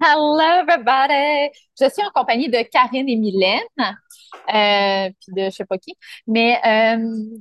[0.00, 1.50] Hello everybody!
[1.80, 5.96] Je suis en compagnie de Karine et Mylène, euh, puis de je sais pas qui.
[6.26, 7.38] Mais euh,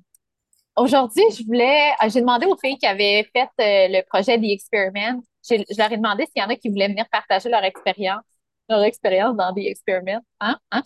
[0.76, 3.50] aujourd'hui, je voulais, euh, j'ai demandé aux filles qui avaient fait
[3.90, 7.06] le projet The Experiment, je leur ai demandé s'il y en a qui voulaient venir
[7.12, 8.24] partager leur expérience,
[8.70, 10.82] leur expérience dans The Experiment, hein, hein?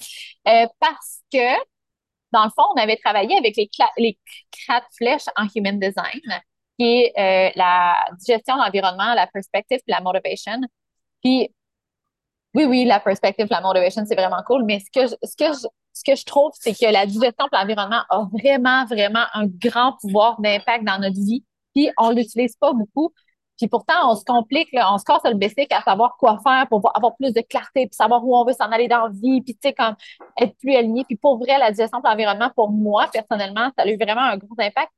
[0.79, 1.55] Parce que
[2.31, 4.19] dans le fond, on avait travaillé avec les, les
[4.67, 6.21] quatre flèches en Human Design,
[6.79, 10.59] qui est la gestion de l'environnement, la perspective la motivation.
[11.23, 11.49] Puis
[12.55, 15.53] oui, oui, la perspective, la motivation, c'est vraiment cool, mais ce que je, ce que
[15.53, 19.45] je, ce que je trouve, c'est que la digestion de l'environnement a vraiment, vraiment un
[19.45, 23.13] grand pouvoir d'impact dans notre vie, puis on l'utilise pas beaucoup.
[23.57, 26.65] Puis pourtant, on se complique, là, on se casse le basic à savoir quoi faire
[26.69, 29.41] pour avoir plus de clarté, puis savoir où on veut s'en aller dans la vie,
[29.41, 29.95] puis tu sais, comme
[30.39, 31.03] être plus aligné.
[31.03, 34.37] Puis pour vrai, la digestion de l'environnement, pour moi, personnellement, ça a eu vraiment un
[34.37, 34.91] gros impact.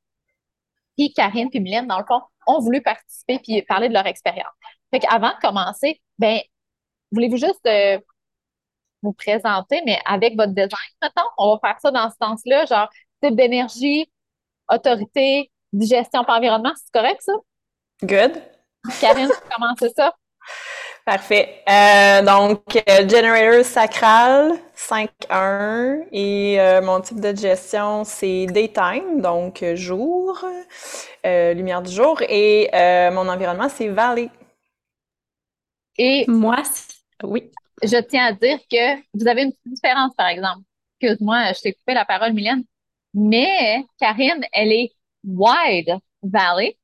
[0.97, 4.51] Puis Karine puis Mylène, dans le fond, ont voulu participer puis parler de leur expérience.
[4.91, 6.39] Fait qu'avant de commencer, ben
[7.11, 7.99] voulez-vous juste euh,
[9.01, 10.69] vous présenter, mais avec votre design,
[11.01, 11.29] maintenant?
[11.37, 12.89] On va faire ça dans ce sens-là, genre
[13.23, 14.11] type d'énergie,
[14.69, 16.73] autorité, digestion par environnement.
[16.75, 17.33] C'est correct, ça?
[18.03, 18.41] Good.
[18.99, 20.13] Karine, comment c'est ça?
[21.05, 21.63] Parfait.
[21.67, 29.63] Euh, donc, euh, Generator sacral 5.1 et euh, mon type de gestion, c'est daytime, donc
[29.73, 30.45] jour,
[31.23, 32.69] lumière du jour, et
[33.11, 34.29] mon environnement, c'est valley.
[35.97, 36.57] Et moi,
[37.23, 37.51] oui.
[37.83, 40.61] Je tiens à dire que vous avez une petite différence, par exemple.
[40.99, 42.63] Excuse-moi, je t'ai coupé la parole, Mylène.
[43.13, 44.91] Mais Karine, elle est
[45.23, 46.77] wide valley.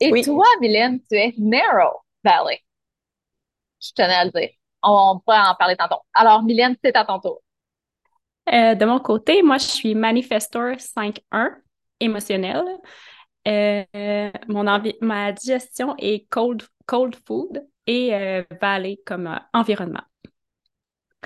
[0.00, 2.60] Et toi, Mylène, tu es narrow valley.
[3.80, 4.50] Je tenais à le dire.
[4.82, 6.00] On, pourra en parler tantôt.
[6.14, 7.42] Alors, Mylène, c'est à ton tour.
[8.52, 11.56] Euh, de mon côté, moi, je suis manifestor 5.1
[11.98, 12.64] émotionnel.
[13.48, 14.64] Euh, mon
[15.00, 20.02] ma digestion est cold, cold food et euh, Valley comme euh, environnement.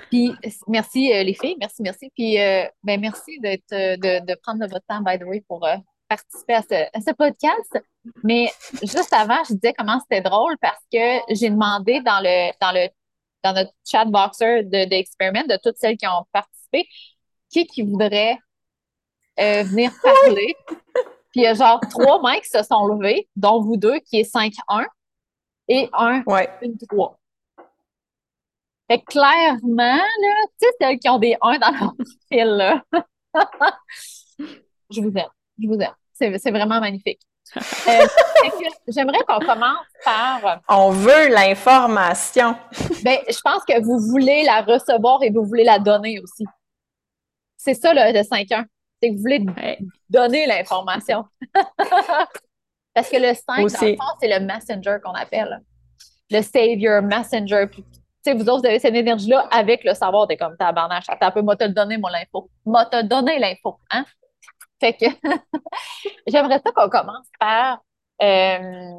[0.09, 0.31] Puis
[0.67, 2.11] merci euh, les filles, merci, merci.
[2.15, 2.35] Puis
[2.83, 5.67] ben, merci d'être de, de, prendre votre temps, by the way, pour
[6.07, 7.77] participer à ce, podcast.
[8.23, 8.49] Mais
[8.81, 12.87] juste avant, je disais comment c'était drôle parce que j'ai demandé dans le dans le
[13.43, 16.87] dans notre chat boxer de, de de toutes celles qui ont participé,
[17.51, 18.37] qui qui voudrait
[19.37, 20.55] venir parler.
[21.31, 24.19] Puis il y a genre trois mains qui se sont levés, dont vous deux, qui
[24.19, 24.85] est 5-1
[25.71, 26.21] et un,
[26.61, 27.17] une 3.
[28.89, 31.93] Fait que clairement, là, tu sais, celles qui ont des 1 dans leur
[32.29, 32.83] fil, là.
[34.37, 35.29] je vous aime.
[35.57, 35.93] Je vous aime.
[36.37, 37.21] C'est vraiment magnifique.
[37.87, 38.07] Euh,
[38.87, 40.61] j'aimerais qu'on commence par.
[40.69, 42.55] On veut l'information.
[43.03, 46.45] ben, je pense que vous voulez la recevoir et vous voulez la donner aussi.
[47.57, 48.65] C'est ça, le, 5-1.
[49.01, 49.45] C'est que vous voulez
[50.09, 51.25] donner l'information.
[52.93, 55.61] Parce que le 5, dans le fond, c'est le messenger qu'on appelle.
[56.29, 57.67] Le savior, messenger.
[57.69, 57.83] tu
[58.23, 60.27] sais, vous autres, vous avez cette énergie-là avec le savoir.
[60.27, 61.05] T'es comme tabarnache.
[61.07, 62.49] Attends un peu, moi, te le donner, mon l'info.
[62.65, 63.79] Moi, te donner l'info.
[63.89, 64.05] Hein?
[64.79, 65.05] Fait que
[66.27, 67.81] j'aimerais ça qu'on commence par,
[68.21, 68.93] euh,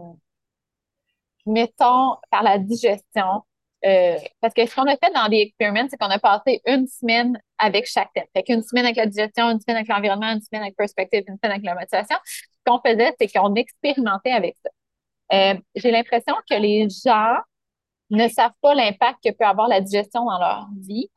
[1.46, 3.42] mettons, par la digestion.
[3.84, 6.86] Euh, parce que ce qu'on a fait dans les expériments, c'est qu'on a passé une
[6.86, 8.26] semaine avec chaque thème.
[8.34, 11.36] Fait qu'une semaine avec la digestion, une semaine avec l'environnement, une semaine avec perspective, une
[11.36, 12.16] semaine avec la motivation.
[12.24, 14.70] Ce qu'on faisait, c'est qu'on expérimentait avec ça.
[15.32, 17.36] Euh, j'ai l'impression que les gens
[18.10, 21.08] ne savent pas l'impact que peut avoir la digestion dans leur vie.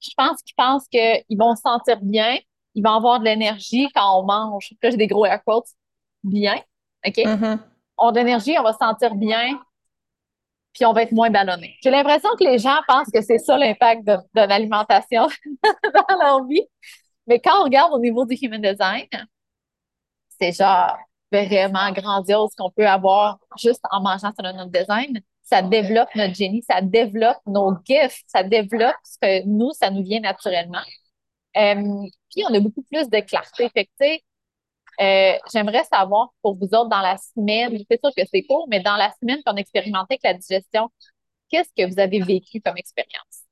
[0.00, 2.36] Je pense qu'ils pensent qu'ils vont se sentir bien,
[2.74, 4.74] ils vont avoir de l'énergie quand on mange.
[4.82, 5.68] Là, j'ai des gros air quotes.
[6.22, 6.56] Bien.
[7.06, 7.16] OK?
[7.16, 7.58] Mm-hmm.
[7.98, 9.58] On a de l'énergie, on va se sentir bien,
[10.76, 11.74] puis on va être moins ballonné.
[11.82, 15.26] J'ai l'impression que les gens pensent que c'est ça l'impact de, l'alimentation
[15.62, 16.66] dans leur vie.
[17.26, 19.06] Mais quand on regarde au niveau du human design,
[20.38, 20.94] c'est genre
[21.32, 25.20] vraiment grandiose qu'on peut avoir juste en mangeant sur notre design.
[25.42, 30.02] Ça développe notre génie, ça développe nos gifts, ça développe ce que nous, ça nous
[30.02, 30.82] vient naturellement.
[31.56, 33.70] Euh, puis on a beaucoup plus de clarté.
[33.70, 34.22] Fait que,
[35.00, 38.80] euh, j'aimerais savoir pour vous autres dans la semaine, c'est sûr que c'est court, mais
[38.80, 40.90] dans la semaine qu'on expérimentait avec la digestion,
[41.50, 43.46] qu'est-ce que vous avez vécu comme expérience?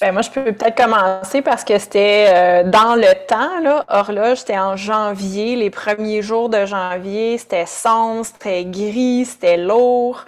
[0.00, 4.38] Ben moi, je peux peut-être commencer parce que c'était euh, dans le temps, là, horloge,
[4.38, 10.24] c'était en janvier, les premiers jours de janvier, c'était sombre, c'était gris, c'était lourd.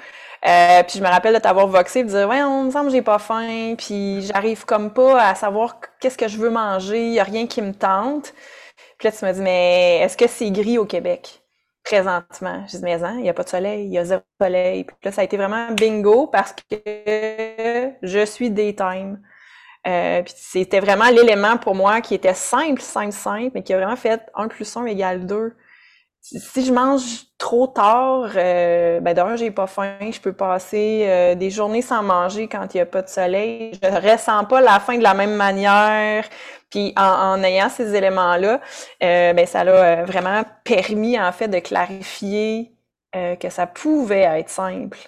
[0.46, 3.02] Euh, puis je me rappelle de t'avoir voxé, de dire ouais, on me semble j'ai
[3.02, 7.20] pas faim, puis j'arrive comme pas à savoir qu'est-ce que je veux manger, il y
[7.20, 8.32] a rien qui me tente.
[8.98, 11.42] Puis là, tu me dis, mais est-ce que c'est gris au Québec
[11.84, 12.64] présentement?
[12.66, 14.84] Je dis, mais hein, il n'y a pas de soleil, il y a zéro soleil.
[14.84, 19.20] Puis là, ça a été vraiment bingo parce que je suis daytime.
[19.86, 23.76] Euh, puis c'était vraiment l'élément pour moi qui était simple, simple, simple, mais qui a
[23.78, 25.54] vraiment fait 1 plus 1 égale 2.
[26.26, 31.34] Si je mange trop tard, euh, ben d'un, j'ai pas faim, je peux passer euh,
[31.36, 33.78] des journées sans manger quand il n'y a pas de soleil.
[33.80, 36.28] Je ressens pas la faim de la même manière.
[36.68, 38.60] Puis en, ayant ces éléments-là,
[39.02, 42.72] euh, ben ça l'a vraiment permis en fait de clarifier
[43.40, 44.98] que ça pouvait être simple.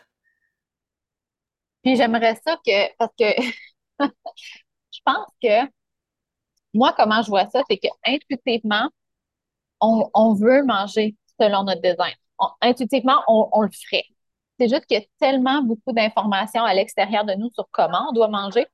[1.82, 3.26] Puis j'aimerais ça que, parce que
[4.00, 5.68] je pense que
[6.72, 8.88] moi, comment je vois ça, c'est que intuitivement,
[9.80, 12.14] on, veut manger selon notre design.
[12.60, 14.04] intuitivement, on, le ferait.
[14.58, 18.12] C'est juste qu'il y a tellement beaucoup d'informations à l'extérieur de nous sur comment on
[18.12, 18.66] doit manger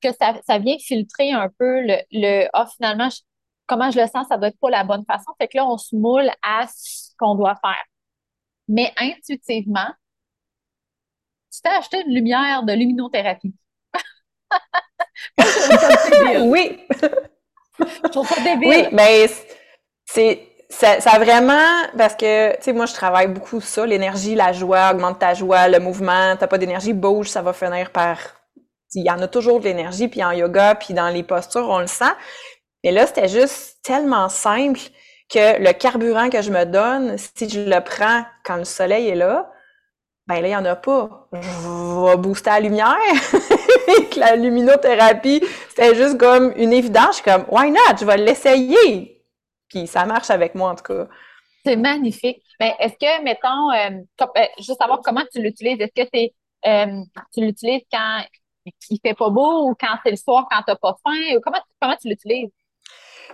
[0.00, 3.08] que ça, vient filtrer un peu le, le ah, finalement,
[3.66, 5.32] comment je le sens, ça doit être pas la bonne façon.
[5.38, 7.84] Fait que là, on se moule à ce qu'on doit faire.
[8.68, 9.88] Mais intuitivement,
[11.52, 13.54] tu t'es acheté une lumière de luminothérapie.
[16.42, 16.80] oui.
[17.78, 18.68] je trouve ça débile.
[18.68, 19.26] Oui, mais
[20.10, 20.40] c'est
[20.70, 24.90] ça, ça vraiment parce que tu sais moi je travaille beaucoup ça l'énergie la joie
[24.92, 28.18] augmente ta joie le mouvement t'as pas d'énergie bouge ça va finir par
[28.94, 31.80] il y en a toujours de l'énergie puis en yoga puis dans les postures on
[31.80, 32.12] le sent.
[32.84, 34.80] Mais là c'était juste tellement simple
[35.28, 39.14] que le carburant que je me donne si je le prends quand le soleil est
[39.14, 39.50] là
[40.26, 41.28] ben là il y en a pas.
[41.32, 42.96] Je vais booster la lumière.
[44.16, 47.18] La luminothérapie c'était juste comme une évidence.
[47.18, 47.96] Je suis comme why not?
[47.98, 49.17] Je vais l'essayer
[49.68, 51.08] puis ça marche avec moi, en tout cas.
[51.64, 52.42] C'est magnifique.
[52.60, 56.32] Mais est-ce que, mettons, euh, euh, juste savoir comment tu l'utilises, est-ce que c'est
[56.66, 58.24] euh, tu l'utilises quand
[58.90, 61.36] il fait pas beau ou quand c'est le soir, quand tu n'as pas faim?
[61.36, 62.50] Ou comment, comment tu l'utilises?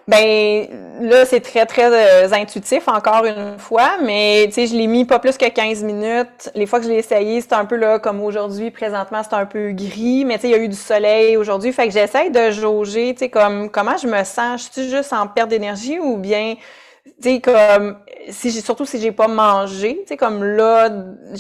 [0.07, 0.69] Ben
[1.01, 5.07] là, c'est très, très euh, intuitif encore une fois, mais tu sais, je l'ai mis
[5.07, 6.51] pas plus que 15 minutes.
[6.55, 9.47] Les fois que je l'ai essayé, c'était un peu là comme aujourd'hui, présentement, c'est un
[9.47, 11.73] peu gris, mais tu sais, il y a eu du soleil aujourd'hui.
[11.73, 14.69] Fait que j'essaie de jauger, tu sais, comme comment je me sens?
[14.75, 16.57] Je suis juste en perte d'énergie ou bien
[17.21, 17.99] sais comme
[18.31, 20.91] si j'ai surtout si j'ai pas mangé tu comme là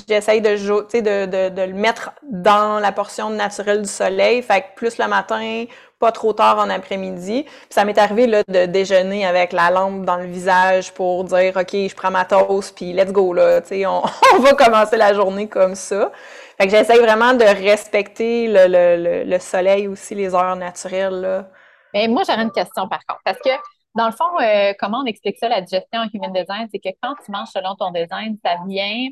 [0.08, 4.66] j'essaye de, de, de, de le mettre dans la portion naturelle du soleil fait que
[4.76, 5.64] plus le matin
[5.98, 7.46] pas trop tard en après-midi.
[7.70, 11.72] ça m'est arrivé là, de déjeuner avec la lampe dans le visage pour dire OK,
[11.72, 14.02] je prends ma toast puis let's go là, on,
[14.36, 16.12] on va commencer la journée comme ça.
[16.58, 21.20] Fait que j'essaye vraiment de respecter le, le, le, soleil aussi, les heures naturelles.
[21.20, 21.48] Là.
[21.92, 23.20] Mais moi, j'aurais une question par contre.
[23.24, 23.50] Parce que
[23.94, 26.88] dans le fond, euh, comment on explique ça, la digestion en human design, c'est que
[27.02, 29.08] quand tu manges selon ton design, ça vient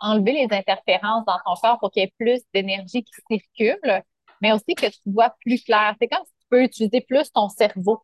[0.00, 4.02] enlever les interférences dans ton corps pour qu'il y ait plus d'énergie qui circule
[4.40, 5.94] mais aussi que tu vois plus clair.
[6.00, 8.02] C'est comme si tu peux utiliser plus ton cerveau.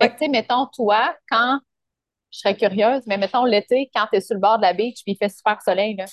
[0.00, 1.60] Fait que, tu sais, mettons, toi, quand,
[2.30, 5.02] je serais curieuse, mais mettons l'été, quand tu es sur le bord de la beach
[5.04, 6.06] puis il fait super soleil, là,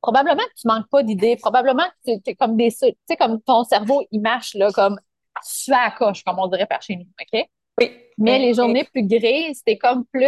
[0.00, 3.40] probablement que tu manques pas d'idées, probablement que tu es comme des, tu sais, comme
[3.42, 5.00] ton cerveau, il marche, là, comme
[5.44, 7.48] tu à coche, comme on dirait par chez nous, OK?
[7.82, 7.98] Oui.
[8.18, 10.26] Mais les journées plus grises, c'est comme plus,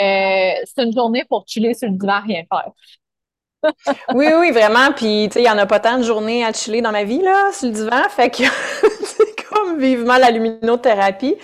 [0.00, 2.72] euh, c'est une journée pour chiller sur le divan, rien faire
[4.14, 4.92] oui, oui, vraiment.
[4.92, 7.04] Puis, tu sais, il n'y en a pas tant de journées à chiller dans ma
[7.04, 8.02] vie, là, sur le divan.
[8.10, 8.42] Fait que
[9.04, 11.36] c'est comme vivement la luminothérapie.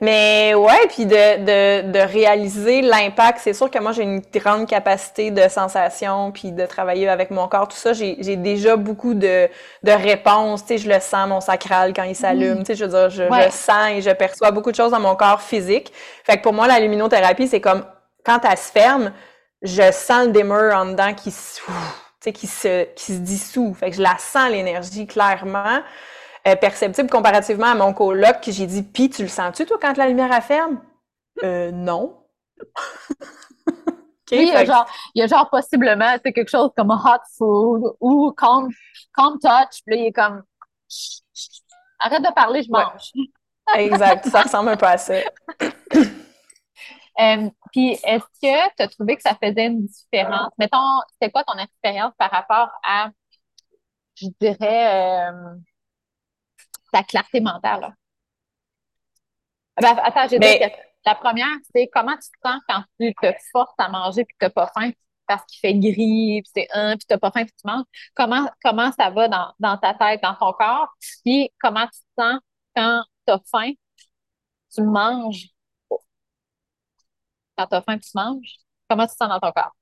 [0.00, 4.68] Mais ouais, puis de, de, de réaliser l'impact, c'est sûr que moi j'ai une grande
[4.68, 9.48] capacité de sensation, puis de travailler avec mon corps, tout ça, j'ai déjà beaucoup de,
[9.82, 12.64] de réponses, tu sais, je le sens, mon sacral quand il s'allume, mm.
[12.64, 15.00] tu sais, je veux dire, je, je, sens et je perçois beaucoup de choses dans
[15.00, 15.92] mon corps physique.
[16.22, 17.84] Fait que pour moi, la luminothérapie, c'est comme
[18.24, 19.12] quand elle se ferme,
[19.62, 21.34] je sens le dimmer en dedans qui,
[22.32, 23.74] qui, se, qui se dissout.
[23.74, 25.80] Fait que je la sens, l'énergie, clairement.
[26.48, 29.96] Euh, perceptible comparativement à mon coloc que j'ai dit Pis, tu le sens-tu, toi, quand
[29.96, 30.80] la lumière a ferme?
[31.42, 32.24] Euh, non.
[34.32, 37.22] oui, il y, a genre, il y a genre possiblement c'est quelque chose comme hot
[37.36, 38.68] food ou calm,
[39.14, 39.82] calm touch.
[39.84, 40.42] Puis là, il est comme
[42.00, 43.12] arrête de parler, je mange.
[43.76, 45.14] exact, ça ressemble un peu à ça.
[47.20, 50.52] Euh, puis, est-ce que tu as trouvé que ça faisait une différence?
[50.56, 53.10] Mettons, c'est quoi ton expérience par rapport à,
[54.14, 55.56] je dirais, euh,
[56.92, 57.94] ta clarté mentale?
[59.80, 60.64] Ben, attends, j'ai dit que
[61.04, 64.46] la première, c'est comment tu te sens quand tu te forces à manger puis que
[64.46, 64.90] tu n'as pas faim?
[65.26, 67.84] Parce qu'il fait gris, puis c'est un, puis tu n'as pas faim puis tu manges.
[68.14, 70.88] Comment, comment ça va dans, dans ta tête, dans ton corps?
[71.24, 72.40] Puis comment tu te sens
[72.74, 73.72] quand tu as faim,
[74.74, 75.48] tu manges?
[77.56, 78.56] Quand tu as faim, tu manges,
[78.88, 79.74] comment tu te sens dans ton corps?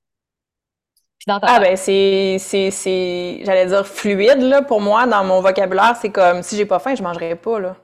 [1.29, 6.11] Ah ben c'est, c'est, c'est, j'allais dire fluide là pour moi dans mon vocabulaire c'est
[6.11, 7.77] comme si j'ai pas faim je mangerai pas là.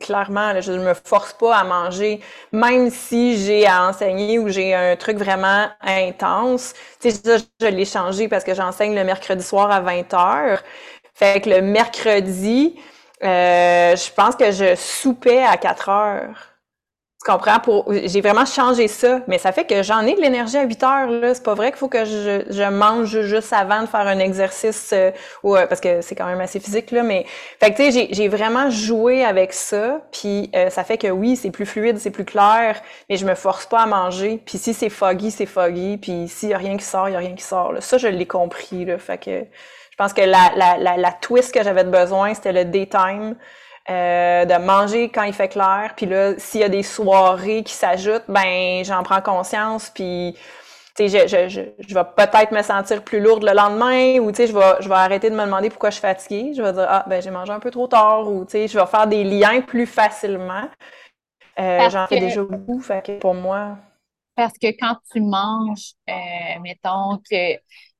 [0.00, 2.20] Clairement là, je ne me force pas à manger
[2.52, 6.72] même si j'ai à enseigner ou j'ai un truc vraiment intense.
[7.00, 10.60] Tu sais ça je l'ai changé parce que j'enseigne le mercredi soir à 20h
[11.14, 12.76] fait que le mercredi
[13.24, 16.55] euh, je pense que je soupais à 4 heures
[17.26, 17.58] Comprends?
[17.58, 20.82] Pour, j'ai vraiment changé ça, mais ça fait que j'en ai de l'énergie à 8
[20.84, 21.10] heures.
[21.10, 21.34] Là.
[21.34, 24.90] C'est pas vrai qu'il faut que je, je, mange juste avant de faire un exercice,
[24.92, 25.10] euh,
[25.42, 27.02] ou, euh, parce que c'est quand même assez physique, là.
[27.02, 27.26] Mais,
[27.58, 31.08] fait que tu sais, j'ai, j'ai vraiment joué avec ça, puis euh, ça fait que
[31.08, 32.80] oui, c'est plus fluide, c'est plus clair,
[33.10, 34.40] mais je me force pas à manger.
[34.46, 37.16] Puis si c'est foggy, c'est foggy, puis s'il y a rien qui sort, il y
[37.16, 37.72] a rien qui sort.
[37.72, 37.80] Là.
[37.80, 38.98] Ça, je l'ai compris, là.
[38.98, 42.66] Fait que je pense que la, la, la, la twist que j'avais besoin, c'était le
[42.66, 43.34] daytime.
[43.88, 45.92] Euh, de manger quand il fait clair.
[45.96, 49.90] Puis là, s'il y a des soirées qui s'ajoutent, ben j'en prends conscience.
[49.90, 50.36] Puis
[50.96, 54.38] tu sais, je, je, je, vais peut-être me sentir plus lourde le lendemain ou tu
[54.38, 56.52] sais, je vais, je vais arrêter de me demander pourquoi je suis fatiguée.
[56.56, 58.76] Je vais dire ah ben j'ai mangé un peu trop tard ou tu sais, je
[58.76, 60.68] vais faire des liens plus facilement.
[61.60, 63.78] Euh, J'en fais déjà beaucoup, fait que pour moi.
[64.34, 67.54] Parce que quand tu manges, euh, mettons que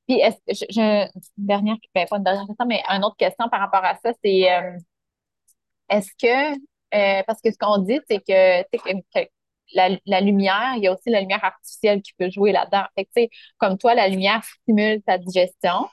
[0.08, 3.48] puis, est-ce que je, une dernière, ben, pas une dernière question, mais une autre question
[3.48, 4.78] par rapport à ça, c'est euh,
[5.88, 9.28] est-ce que, euh, parce que ce qu'on dit, c'est que, que
[9.74, 12.84] la, lumière, il y a aussi la lumière artificielle qui peut jouer là-dedans.
[12.94, 15.88] Fait que, comme toi, la lumière stimule ta digestion,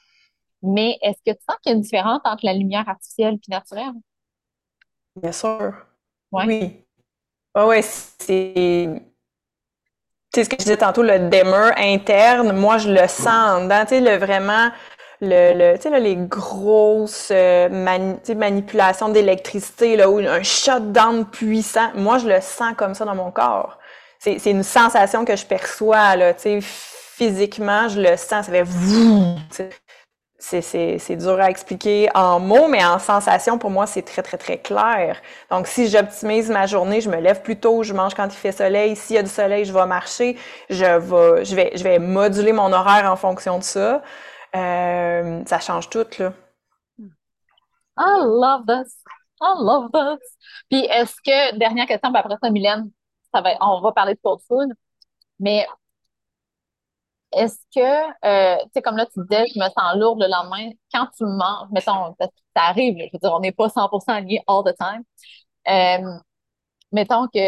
[0.62, 3.52] mais est-ce que tu sens qu'il y a une différence entre la lumière artificielle et
[3.52, 3.94] naturelle?
[5.16, 5.74] Bien sûr.
[6.32, 6.46] Ouais.
[6.46, 6.86] Oui.
[7.56, 8.90] Oui, ouais, c'est.
[10.34, 13.84] Tu sais, ce que je disais tantôt, le dimmer interne, moi, je le sens dedans.
[13.84, 14.72] Tu sais, le vraiment
[15.22, 22.18] le, le tu sais, les grosses euh, manipulations d'électricité, là, ou un shutdown puissant, moi,
[22.18, 23.78] je le sens comme ça dans mon corps.
[24.20, 28.52] C'est, c'est une sensation que je perçois, là, tu sais, physiquement, je le sens, ça
[28.52, 28.64] fait
[30.44, 34.58] c'est dur à expliquer en mots, mais en sensation, pour moi, c'est très, très, très
[34.58, 35.22] clair.
[35.50, 38.52] Donc, si j'optimise ma journée, je me lève plus tôt, je mange quand il fait
[38.52, 38.96] soleil.
[38.96, 40.38] S'il y a du soleil, je vais marcher.
[40.70, 44.02] Je vais, je vais, je vais moduler mon horaire en fonction de ça.
[44.56, 46.34] Euh, ça change tout, là.
[47.98, 48.96] I love this.
[49.42, 50.20] I love this.
[50.70, 52.92] Puis est-ce que, dernière question, puis après ça, Mylène,
[53.34, 54.70] ça va, on va parler de cold food,
[55.40, 55.68] mais
[57.32, 57.80] est-ce que,
[58.26, 61.24] euh, tu sais, comme là, tu disais, je me sens lourde le lendemain, quand tu
[61.26, 65.04] manges, mettons, ça arrive, je veux dire, on n'est pas 100% lié all the time.
[65.68, 66.20] Euh,
[66.92, 67.40] mettons que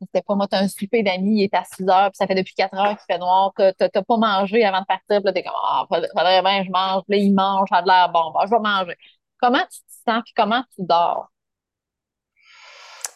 [0.00, 2.34] c'était pas moi, t'as un souper d'amis, il est à 6 heures, puis ça fait
[2.34, 5.42] depuis 4 heures qu'il fait noir, t'as pas mangé avant de partir, puis là, t'es
[5.42, 8.40] comme, ah, faudrait bien je mange, puis là, il mange, ça a l'air bon, bah,
[8.44, 8.96] je vais manger.
[9.40, 11.28] Comment tu te sens, puis comment tu dors?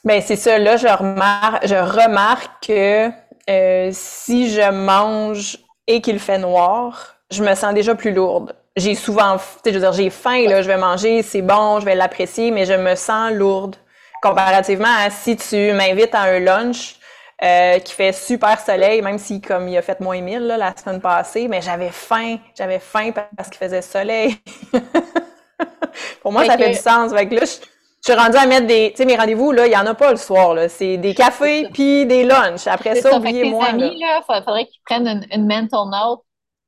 [0.04, 3.10] Ben c'est ça, là, je remarque, je remarque que
[3.48, 8.54] euh, si je mange et qu'il fait noir, je me sens déjà plus lourde.
[8.76, 11.94] J'ai souvent, je veux dire, j'ai faim, là, je vais manger, c'est bon, je vais
[11.94, 13.76] l'apprécier, mais je me sens lourde
[14.24, 16.96] comparativement à si tu m'invites à un lunch
[17.42, 20.74] euh, qui fait super soleil, même si comme il a fait moins 1000 là, la
[20.74, 24.36] semaine passée, mais j'avais faim, j'avais faim parce qu'il faisait soleil.
[26.22, 27.12] Pour moi, ça fait du sens.
[27.12, 27.66] Fait que là, je,
[28.00, 30.10] suis rendue à mettre des, tu sais, mes rendez-vous là, il y en a pas
[30.10, 32.66] le soir là, c'est des cafés puis des lunchs.
[32.66, 33.66] Après ça, oubliez-moi.
[33.66, 36.22] amis là, faudrait qu'ils prennent une, une mental note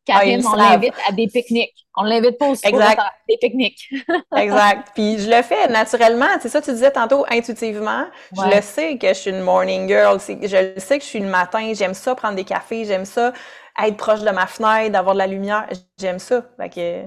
[0.07, 1.87] Karine, on l'invite à des pique-niques.
[1.97, 2.99] On l'invite pas au exact.
[2.99, 3.93] à des pique-niques.
[4.37, 4.91] exact.
[4.95, 6.27] Puis je le fais naturellement.
[6.41, 8.07] C'est ça, tu disais tantôt intuitivement.
[8.37, 10.19] Je le sais que je suis une morning girl.
[10.21, 11.73] Je le sais que je suis le matin.
[11.75, 12.85] J'aime ça prendre des cafés.
[12.85, 13.33] J'aime ça
[13.83, 15.69] être proche de ma fenêtre, d'avoir de la lumière.
[15.99, 16.43] J'aime ça.
[16.75, 17.05] que...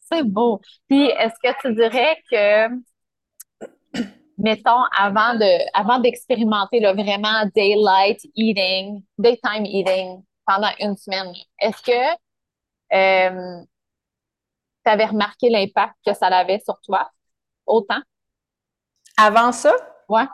[0.00, 0.60] C'est beau.
[0.88, 2.68] Puis est-ce que tu dirais que
[4.38, 11.32] mettons, avant de avant d'expérimenter le vraiment daylight eating, daytime eating, pendant une semaine.
[11.58, 12.16] Est-ce que
[12.94, 13.64] euh,
[14.84, 17.10] tu avais remarqué l'impact que ça avait sur toi
[17.66, 18.00] autant?
[19.16, 19.74] Avant ça?
[20.08, 20.26] Ouais.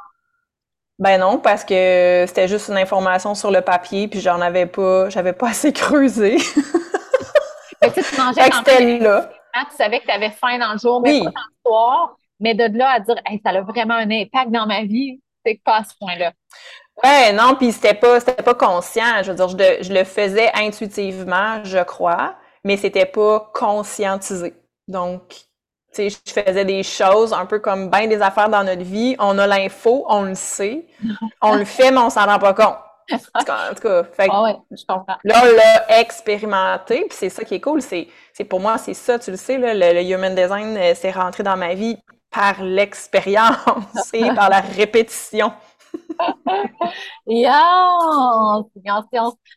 [0.99, 5.09] Ben non, parce que c'était juste une information sur le papier, puis j'en avais pas,
[5.11, 6.37] j'avais pas assez creusé.
[7.81, 9.31] que tu mangeais là.
[9.71, 12.17] Tu savais que tu avais faim dans le jour, mais pas dans le soir.
[12.41, 15.79] Mais de là à dire, ça a vraiment un impact dans ma vie, c'est pas
[15.79, 16.33] à ce point-là.
[17.05, 19.23] Ouais, non, puis c'était pas c'était pas conscient.
[19.23, 24.55] Je veux dire, je, je, le faisais intuitivement, je crois, mais c'était pas conscientisé.
[24.88, 25.28] Donc,
[25.95, 29.14] tu sais, je faisais des choses un peu comme bien des affaires dans notre vie.
[29.21, 30.87] On a l'info, on le sait,
[31.43, 32.78] on le fait, mais on s'en rend pas compte.
[33.11, 35.17] En tout cas, fait, ah ouais, je comprends.
[35.25, 37.81] Là, on l'a expérimenté, puis c'est ça qui est cool.
[37.81, 40.93] C'est, c'est pour moi, c'est ça, tu le sais, là, le, le human design, euh,
[40.95, 41.97] c'est rentré dans ma vie
[42.31, 43.57] par l'expérience
[44.12, 45.52] et par la répétition.
[47.26, 48.62] yeah!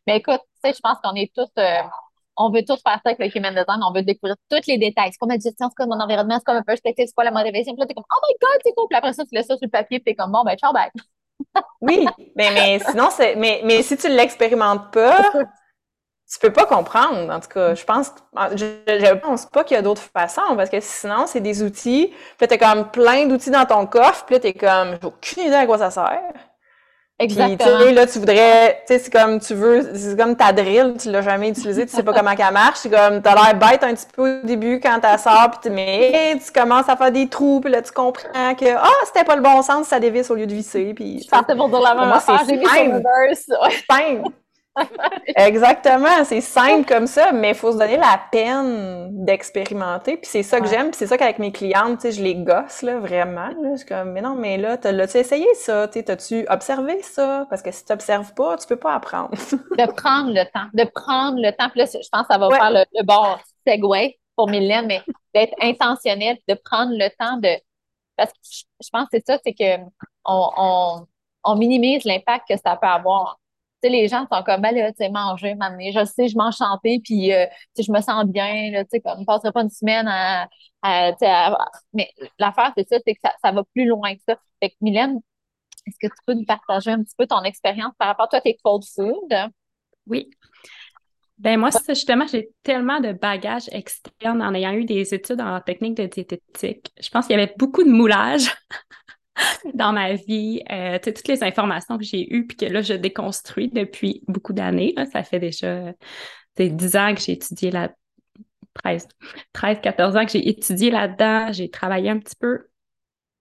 [0.08, 1.82] Mais écoute, tu sais, je pense qu'on est tous, euh,
[2.38, 5.10] on veut tous faire ça avec le human design, on veut découvrir tous les détails.
[5.12, 7.32] C'est comme la gestion, c'est comme mon environnement, c'est comme un perspective, c'est quoi la
[7.32, 7.74] motivation.
[7.74, 8.88] Puis là, t'es comme, oh my god, c'est cool.
[8.90, 10.74] Puis après ça, tu laisses ça sur le papier, puis t'es comme, bon, ben, ciao,
[10.74, 10.90] bye.
[11.82, 15.32] oui, mais, mais sinon, c'est, mais, mais si tu l'expérimentes pas,
[16.32, 17.30] tu peux pas comprendre.
[17.30, 18.14] En tout cas, je pense,
[18.54, 22.14] je, je pense pas qu'il y a d'autres façons parce que sinon, c'est des outils.
[22.38, 24.26] Puis t'as comme plein d'outils dans ton coffre.
[24.26, 26.34] Puis là, t'es comme, j'ai aucune idée à quoi ça sert.
[27.20, 27.80] Exactement.
[27.82, 31.12] Puis, là, tu voudrais, tu sais, c'est comme tu veux, c'est comme ta drill, tu
[31.12, 32.80] l'as jamais utilisée, tu sais pas comment elle marche.
[32.80, 36.40] C'est comme, t'as l'air bête un petit peu au début quand t'as sors, puis mais
[36.44, 39.44] tu commences à faire des trous, puis là, tu comprends que, ah, c'était pas le
[39.44, 40.94] bon sens, ça dévisse au lieu de visser.
[40.96, 43.04] Puis, je pensais pour dire la même affaire, j'ai mis simple.
[45.36, 50.18] Exactement, c'est simple comme ça, mais il faut se donner la peine d'expérimenter.
[50.18, 52.36] Puis c'est ça que j'aime, puis c'est ça qu'avec mes clientes, tu sais, je les
[52.36, 53.50] gosse, là, vraiment.
[53.50, 53.76] Là.
[53.76, 55.88] Je comme, mais non, mais là, l'as-tu essayé ça?
[55.88, 57.46] T'as-tu observé ça?
[57.50, 59.32] Parce que si tu n'observes pas, tu peux pas apprendre.
[59.52, 61.70] de prendre le temps, de prendre le temps.
[61.70, 63.38] Puis là, je pense que ça va faire le, bon
[63.68, 65.02] segue pour Mylène, mais
[65.34, 67.50] d'être intentionnel, de prendre le temps de...
[68.16, 68.40] Parce que
[68.84, 69.84] je pense que c'est ça, c'est que
[70.26, 71.06] on,
[71.44, 73.41] on minimise l'impact que ça peut avoir
[73.90, 75.92] les gens sont comme, ben là, tu sais, manger, m'amener.
[75.92, 77.46] Je sais, je mange chanter, puis, euh,
[77.78, 80.48] je me sens bien, là, tu sais, comme, je pas une semaine à...
[81.94, 82.10] mais
[82.40, 84.36] l'affaire, c'est ça, c'est que ça, ça, va plus loin que ça.
[84.62, 85.20] Fait que, Mylène,
[85.88, 88.42] est-ce que tu peux nous partager un petit peu ton expérience par rapport à toi,
[88.42, 89.34] tes cold food?
[90.08, 90.30] Oui.
[91.38, 95.96] Ben moi, justement, j'ai tellement de bagages externes en ayant eu des études en technique
[95.96, 96.92] de diététique.
[97.02, 98.54] Je pense qu'il y avait beaucoup de moulage
[99.74, 103.70] dans ma vie, euh, toutes les informations que j'ai eues, puis que là, je déconstruis
[103.70, 104.96] depuis beaucoup d'années.
[105.12, 105.94] Ça fait déjà
[106.58, 107.94] 10 ans que j'ai étudié là,
[108.74, 109.08] 13,
[109.54, 112.68] 13, 14 ans que j'ai étudié là-dedans, j'ai travaillé un petit peu.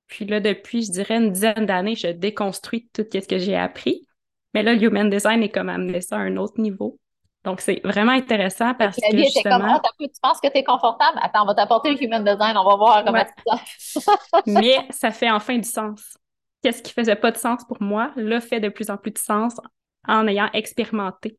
[0.07, 4.07] Puis là, depuis, je dirais une dizaine d'années, je déconstruis tout ce que j'ai appris.
[4.55, 6.99] Mais là, le human design est comme amené ça à un autre niveau.
[7.45, 9.81] Donc, c'est vraiment intéressant parce que justement...
[9.99, 11.19] tu penses que tu es confortable?
[11.23, 14.01] Attends, on va t'apporter le human design, on va voir comment tu
[14.47, 16.19] Mais ça fait enfin du sens.
[16.63, 19.19] Qu'est-ce qui faisait pas de sens pour moi, là, fait de plus en plus de
[19.19, 19.59] sens
[20.07, 21.39] en ayant expérimenté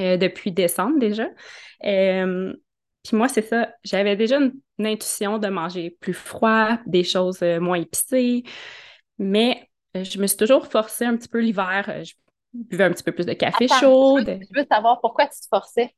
[0.00, 1.26] euh, depuis décembre déjà.
[1.84, 2.54] Euh,
[3.04, 7.58] puis moi, c'est ça, j'avais déjà une, intuition de manger plus froid, des choses euh,
[7.58, 8.44] moins épicées,
[9.18, 12.04] mais je me suis toujours forcée un petit peu l'hiver
[12.64, 14.18] buvais un petit peu plus de café chaud.
[14.20, 15.94] Je veux savoir pourquoi tu te forçais.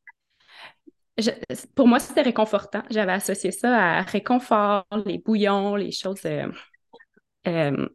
[1.75, 2.83] pour moi, c'était réconfortant.
[2.91, 6.47] J'avais associé ça à réconfort, les bouillons, les choses euh,
[7.47, 7.89] euh,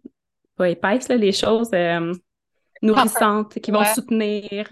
[0.55, 2.13] pas épaisses, les choses euh,
[2.81, 4.69] nourrissantes qui vont soutenir,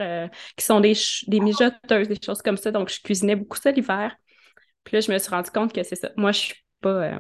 [0.56, 0.94] qui sont des,
[1.28, 2.72] des mijoteuses, des choses comme ça.
[2.72, 4.16] Donc, je cuisinais beaucoup ça l'hiver.
[4.84, 6.10] Puis là, je me suis rendu compte que c'est ça.
[6.18, 7.18] Moi, je suis pas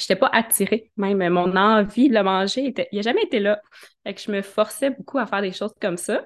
[0.00, 0.90] n'étais pas attirée.
[0.96, 3.60] Même mon envie de le manger, était, il n'a jamais été là.
[4.04, 6.24] Fait que je me forçais beaucoup à faire des choses comme ça.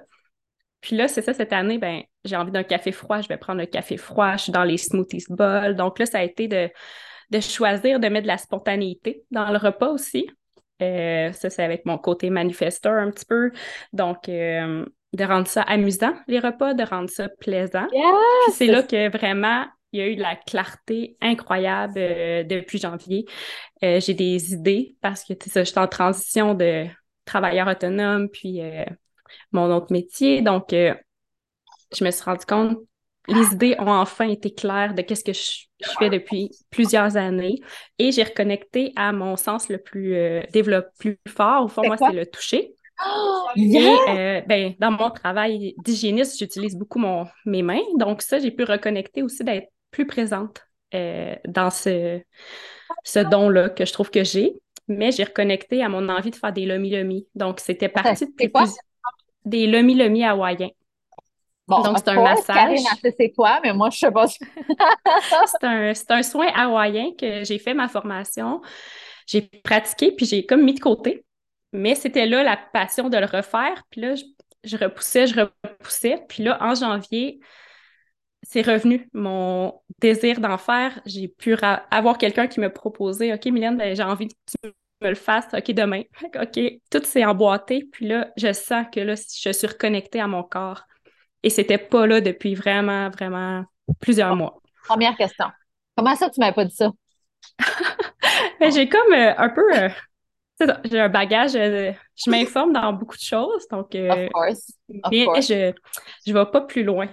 [0.81, 3.61] Puis là, c'est ça, cette année, ben, j'ai envie d'un café froid, je vais prendre
[3.61, 5.75] un café froid, je suis dans les smoothies bowl.
[5.75, 6.69] Donc là, ça a été de,
[7.29, 10.29] de choisir de mettre de la spontanéité dans le repas aussi.
[10.81, 13.51] Euh, ça, c'est avec mon côté manifesteur un petit peu.
[13.93, 17.87] Donc, euh, de rendre ça amusant, les repas, de rendre ça plaisant.
[18.45, 22.79] Puis c'est là que vraiment, il y a eu de la clarté incroyable euh, depuis
[22.79, 23.25] janvier.
[23.83, 26.85] Euh, j'ai des idées parce que ça, je suis en transition de
[27.25, 28.85] travailleur autonome puis euh,
[29.51, 30.41] mon autre métier.
[30.41, 32.77] Donc, je me suis rendu compte,
[33.27, 35.67] les idées ont enfin été claires de qu'est-ce que je,
[35.99, 37.59] fais depuis plusieurs années.
[37.99, 40.15] Et j'ai reconnecté à mon sens le plus
[40.51, 41.65] développé, plus fort.
[41.65, 42.73] Au fond, moi, c'est le toucher.
[43.03, 47.81] Oh, Et ben, dans mon travail d'hygiéniste, j'utilise beaucoup mon, mes mains.
[47.97, 52.21] Donc, ça, j'ai pu reconnecter aussi d'être plus présente euh, dans ce,
[53.03, 54.53] ce don-là que je trouve que j'ai.
[54.87, 57.27] Mais j'ai reconnecté à mon envie de faire des lomi-lomi.
[57.35, 58.75] Donc, c'était parti de plus,
[59.45, 60.71] des lomi-lomi hawaïens.
[61.67, 62.79] Bon, Donc, c'est un massage.
[63.17, 64.25] c'est quoi, mais moi, je sais pas.
[65.45, 68.61] c'est un, un, soin hawaïen que j'ai fait ma formation.
[69.27, 71.23] J'ai pratiqué, puis j'ai comme mis de côté.
[71.71, 73.83] Mais c'était là la passion de le refaire.
[73.89, 74.23] Puis là, je,
[74.65, 76.21] je repoussais, je repoussais.
[76.27, 77.39] Puis là, en janvier,
[78.43, 80.99] c'est revenu, mon désir d'en faire.
[81.05, 81.55] J'ai pu
[81.91, 85.47] avoir quelqu'un qui me proposait OK, Mylène, ben, j'ai envie que tu me le fasses.
[85.53, 86.03] OK, demain.
[86.35, 87.87] OK, tout s'est emboîté.
[87.91, 90.83] Puis là, je sens que là, je suis reconnectée à mon corps.
[91.43, 93.63] Et c'était pas là depuis vraiment, vraiment
[93.99, 94.61] plusieurs mois.
[94.87, 95.45] Première question.
[95.95, 96.91] Comment ça, tu m'avais pas dit ça?
[98.59, 99.75] Ben, j'ai comme euh, un peu.
[99.75, 99.89] Euh,
[100.85, 104.71] j'ai un bagage, euh, je m'informe dans beaucoup de choses, donc of course.
[105.11, 105.73] mais je
[106.27, 107.09] ne vais pas plus loin.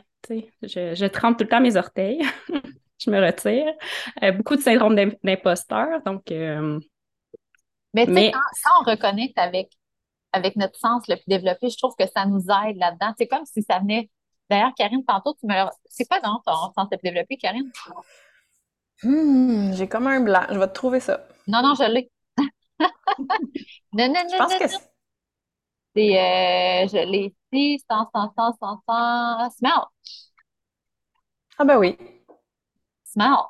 [0.62, 2.22] Je, je trempe tout le temps mes orteils.
[2.98, 3.72] je me retire.
[4.22, 6.02] Euh, beaucoup de syndrome d'imposteur.
[6.04, 6.78] Donc, euh,
[7.94, 9.70] mais, Quand, on reconnecte avec,
[10.32, 13.14] avec notre sens le plus développé, je trouve que ça nous aide là-dedans.
[13.18, 14.10] C'est comme si ça venait.
[14.50, 15.54] D'ailleurs, Karine, tantôt, tu me.
[15.86, 17.70] C'est quoi dans ton sens le plus développé, Karine?
[19.02, 20.44] Hmm, j'ai comme un blanc.
[20.50, 21.26] Je vais te trouver ça.
[21.46, 22.10] Non, non, je l'ai.
[22.38, 22.88] non,
[23.92, 24.28] non, non.
[24.30, 24.76] Je pense que c'est.
[25.96, 27.84] Euh, je l'ai ici.
[27.90, 29.84] Sens, sens, sens, sens, smell.
[31.58, 31.96] Ah ben oui.
[33.04, 33.48] Smart.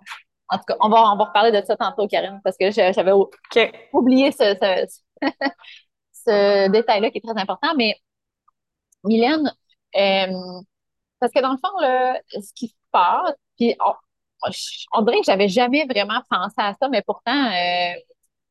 [0.49, 3.13] En tout cas, on va, on va reparler de ça tantôt, Karine, parce que j'avais
[3.93, 4.89] oublié ce,
[6.13, 7.75] ce, détail-là qui est très important.
[7.77, 7.97] Mais
[9.05, 9.53] Mylène,
[9.97, 10.61] euh,
[11.21, 13.77] parce que dans le fond, là, ce qui se passe, puis
[14.93, 17.93] on, dirait que j'avais jamais vraiment pensé à ça, mais pourtant, euh,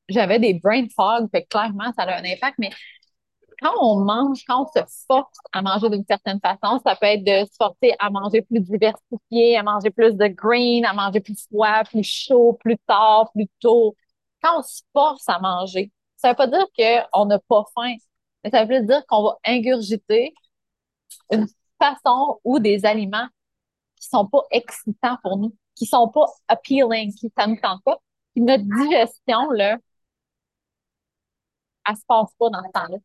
[0.10, 2.58] j'avais des brain fog, fait que clairement, ça a un impact.
[2.60, 2.70] Mais
[3.62, 7.24] quand on mange, quand on se force à manger d'une certaine façon, ça peut être
[7.24, 11.42] de se forcer à manger plus diversifié, à manger plus de green, à manger plus
[11.48, 13.96] froid, plus chaud, plus tard, plus tôt.
[14.44, 17.96] Quand on se force à manger, ça veut pas dire qu'on n'a pas faim,
[18.44, 20.34] mais ça veut dire qu'on va ingurgiter
[21.32, 21.48] une
[21.80, 23.28] façon ou des aliments
[23.96, 27.98] qui sont pas excitants pour nous, qui sont pas appealing, qui ça nous tente pas.
[28.34, 29.78] Puis notre digestion, là,
[31.88, 32.98] elle se passe pas dans ce temps-là.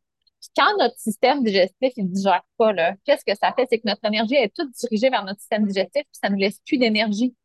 [0.55, 2.73] Quand notre système digestif, ne digère pas,
[3.05, 3.67] qu'est-ce que ça fait?
[3.69, 6.39] C'est que notre énergie est toute dirigée vers notre système digestif, puis ça ne nous
[6.39, 7.35] laisse plus d'énergie.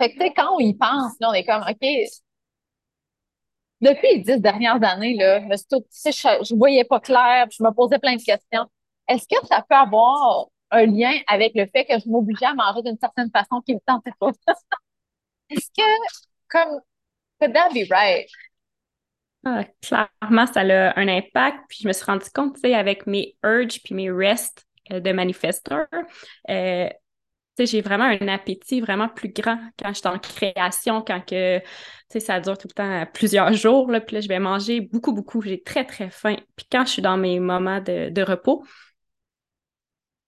[0.00, 1.86] Fait que, quand on y pense, là, on est comme, OK,
[3.80, 5.54] depuis les dix dernières années, là, je,
[6.04, 8.66] je, voyais pas clair, je me posais plein de questions.
[9.08, 12.82] Est-ce que ça peut avoir un lien avec le fait que je m'obligeais à manger
[12.82, 14.30] d'une certaine façon qui ne me tentait pas?
[15.50, 15.82] Est-ce que,
[16.48, 16.80] comme,
[17.40, 18.28] could that be right?
[19.44, 21.58] Ah, clairement, ça a un impact.
[21.68, 25.00] Puis je me suis rendu compte, tu sais, avec mes urges puis mes rests euh,
[25.00, 25.86] de manifesteur,
[26.50, 26.88] euh,
[27.58, 31.60] j'ai vraiment un appétit vraiment plus grand quand je suis en création, quand que,
[32.20, 33.90] ça dure tout le temps plusieurs jours.
[33.90, 35.42] Là, puis là, je vais manger beaucoup, beaucoup.
[35.42, 36.36] J'ai très, très faim.
[36.56, 38.64] Puis quand je suis dans mes moments de repos,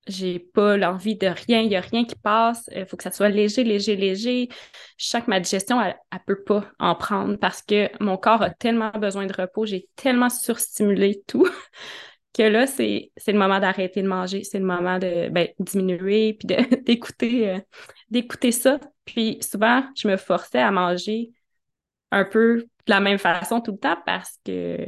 [0.06, 3.10] j'ai pas l'envie de rien, il n'y a rien qui passe, il faut que ça
[3.10, 4.48] soit léger, léger, léger.
[4.96, 8.42] Je sens que ma digestion, elle, ne peut pas en prendre parce que mon corps
[8.42, 11.48] a tellement besoin de repos, j'ai tellement surstimulé tout
[12.34, 16.48] que là, c'est le moment d'arrêter de manger, c'est le moment de ben, diminuer puis
[16.84, 17.58] d'écouter euh,
[18.10, 18.80] d'écouter ça.
[19.04, 21.30] Puis souvent, je me forçais à manger
[22.10, 24.78] un peu de la même façon tout le temps parce que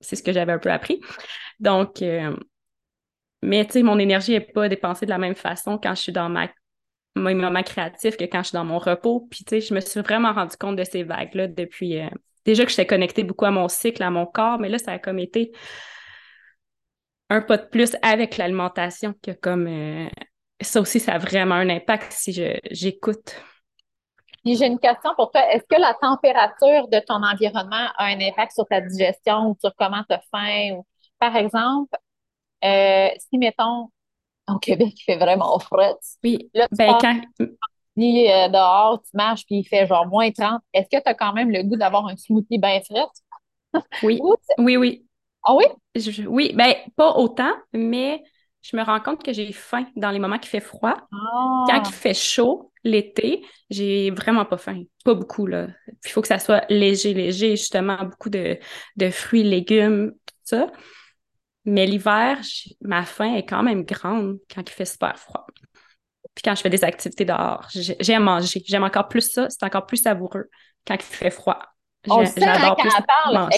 [0.00, 1.00] c'est ce que j'avais un peu appris.
[1.60, 2.36] Donc, euh,
[3.42, 6.12] mais tu sais, mon énergie n'est pas dépensée de la même façon quand je suis
[6.12, 6.48] dans ma,
[7.16, 9.26] mes moments créatifs que quand je suis dans mon repos.
[9.30, 12.00] Puis tu sais, je me suis vraiment rendu compte de ces vagues-là depuis.
[12.00, 12.08] Euh,
[12.44, 14.98] déjà que j'étais connectée beaucoup à mon cycle, à mon corps, mais là, ça a
[14.98, 15.52] comme été
[17.30, 19.66] un pas de plus avec l'alimentation que comme.
[19.66, 20.08] Euh,
[20.60, 23.40] ça aussi, ça a vraiment un impact si j'écoute.
[24.44, 25.42] J'ai une question pour toi.
[25.52, 29.72] Est-ce que la température de ton environnement a un impact sur ta digestion ou sur
[29.76, 30.80] comment tu as faim?
[31.18, 31.96] Par exemple,
[32.64, 33.90] euh, si, mettons,
[34.48, 35.94] au Québec, il fait vraiment frais.
[36.24, 36.50] Oui.
[36.54, 37.20] Là, tu ben, quand...
[37.40, 40.62] Euh, dehors, tu marches, puis il fait genre moins 30.
[40.72, 43.82] Est-ce que tu as quand même le goût d'avoir un smoothie bien frais?
[44.02, 44.20] Oui.
[44.58, 45.04] oui, oui.
[45.44, 45.64] Ah oui?
[46.26, 48.22] oui, ben pas autant, mais
[48.62, 50.96] je me rends compte que j'ai faim dans les moments qui fait froid.
[51.12, 51.64] Ah.
[51.68, 54.82] Quand il fait chaud, l'été, j'ai vraiment pas faim.
[55.04, 55.68] Pas beaucoup, là.
[56.04, 58.58] il faut que ça soit léger, léger, justement, beaucoup de,
[58.96, 60.70] de fruits, légumes, tout ça.
[61.68, 62.38] Mais l'hiver,
[62.80, 65.46] ma faim est quand même grande quand il fait super froid.
[66.34, 68.62] Puis quand je fais des activités dehors, j'aime manger.
[68.66, 69.50] J'aime encore plus ça.
[69.50, 70.48] C'est encore plus savoureux
[70.86, 71.58] quand il fait froid.
[72.08, 73.50] On sait hein, quand elle parle.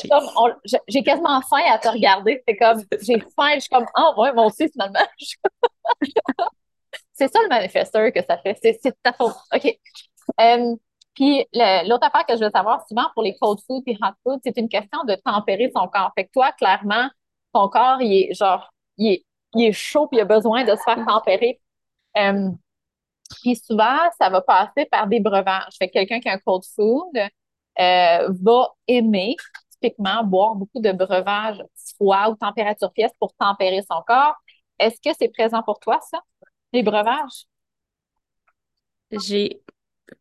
[0.89, 2.43] J'ai quasiment faim à te regarder.
[2.49, 3.55] C'est comme, j'ai faim.
[3.55, 5.07] Je suis comme, oh, ouais, moi aussi, finalement.
[7.13, 8.59] c'est ça le manifesteur que ça fait.
[8.61, 9.37] C'est ta faute.
[9.55, 9.79] OK.
[10.41, 10.75] Euh,
[11.15, 14.41] puis l'autre affaire que je veux savoir, souvent pour les cold food et hot food,
[14.43, 16.11] c'est une question de tempérer son corps.
[16.17, 17.09] Fait que toi, clairement,
[17.53, 20.71] ton corps, il est genre, il est, il est chaud puis il a besoin de
[20.71, 21.61] se faire tempérer.
[22.17, 22.51] Euh,
[23.43, 25.75] puis souvent, ça va passer par des breuvages.
[25.79, 29.37] Fait que quelqu'un qui a un cold food euh, va aimer
[29.71, 31.63] typiquement boire beaucoup de breuvages
[31.97, 34.37] froids ou température pièce pour tempérer son corps.
[34.79, 36.21] Est-ce que c'est présent pour toi, ça,
[36.73, 37.47] les breuvages?
[39.13, 39.63] J'ai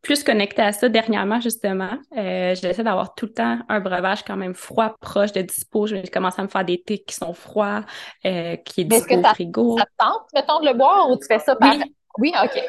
[0.02, 1.98] plus connecté à ça dernièrement, justement.
[2.16, 5.86] Euh, J'essaie d'avoir tout le temps un breuvage quand même froid, proche de dispo.
[5.86, 7.84] Je vais commencer à me faire des thés qui sont froids,
[8.24, 9.78] euh, qui est dispo au frigo.
[9.78, 11.74] Ça te tente, mettons, de le boire ou tu fais ça par...
[11.74, 11.82] Oui.
[12.18, 12.60] Oui, OK.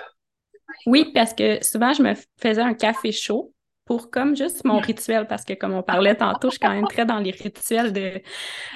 [0.86, 3.54] Oui, parce que souvent, je me faisais un café chaud
[3.86, 6.88] pour comme juste mon rituel, parce que comme on parlait tantôt, je suis quand même
[6.88, 8.22] très dans les rituels de,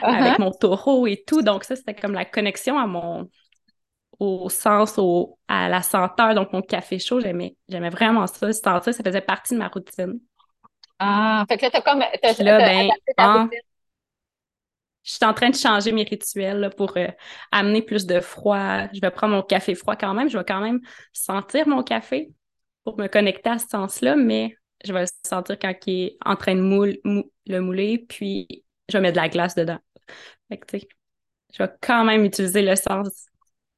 [0.02, 0.42] avec uh-huh.
[0.42, 1.42] mon taureau et tout.
[1.42, 3.30] Donc ça, c'était comme la connexion à mon,
[4.20, 6.36] au sens, au, à la senteur.
[6.36, 8.52] Donc, mon café chaud, j'aimais, j'aimais vraiment ça.
[8.54, 10.20] ça, ça faisait partie de ma routine.
[11.00, 12.00] Ah, fait que là, t'as comme.
[12.00, 13.48] là, ben, ah,
[15.04, 17.08] je suis en train de changer mes rituels pour euh,
[17.52, 18.88] amener plus de froid.
[18.92, 20.30] Je vais prendre mon café froid quand même.
[20.30, 20.80] Je vais quand même
[21.14, 22.32] sentir mon café
[22.84, 26.36] pour me connecter à ce sens-là, mais je vais le sentir quand il est en
[26.36, 29.80] train de moule, le mouler, puis je vais mettre de la glace dedans.
[30.50, 30.78] Fait que,
[31.54, 33.28] je vais quand même utiliser le sens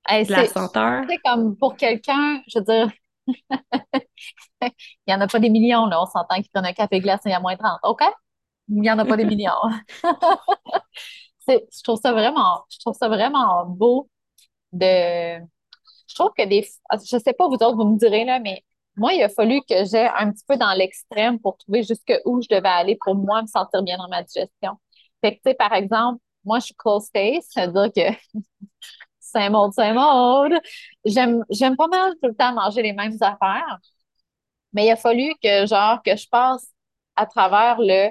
[0.08, 1.04] de la senteur.
[1.10, 2.92] C'est comme pour quelqu'un, je veux dire,
[4.62, 4.72] il
[5.08, 6.02] n'y en a pas des millions, là.
[6.02, 7.80] On s'entend qu'ils prennent un café glacé il y a moins 30.
[7.84, 8.02] OK?
[8.70, 9.52] Il n'y en a pas des millions.
[11.48, 14.10] je trouve ça vraiment, je trouve ça vraiment beau
[14.72, 15.40] de.
[16.08, 16.68] Je trouve que des.
[16.94, 18.64] Je sais pas, vous autres, vous me direz, là, mais
[18.96, 22.48] moi, il a fallu que j'aille un petit peu dans l'extrême pour trouver jusqu'où je
[22.50, 24.78] devais aller pour moi me sentir bien dans ma digestion.
[25.22, 28.40] Fait que, tu sais, par exemple, moi, je suis close taste, c'est-à-dire que
[29.32, 30.54] c'est mode.
[31.06, 31.44] J'aime,
[31.78, 33.80] pas mal tout le temps manger les mêmes affaires.
[34.74, 36.68] Mais il a fallu que, genre, que je passe
[37.16, 38.10] à travers le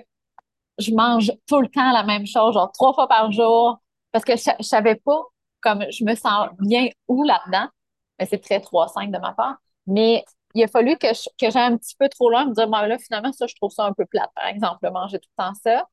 [0.79, 3.79] je mange tout le temps la même chose, genre trois fois par jour,
[4.13, 5.23] parce que je, je savais pas
[5.61, 7.69] comme je me sens bien où là-dedans.
[8.19, 9.57] Mais c'est très 3-5 de ma part.
[9.87, 10.25] Mais
[10.55, 13.33] il a fallu que, que j'aille un petit peu trop loin, me dire, là, finalement,
[13.33, 15.85] ça, je trouve ça un peu plate, par exemple, manger tout le temps ça.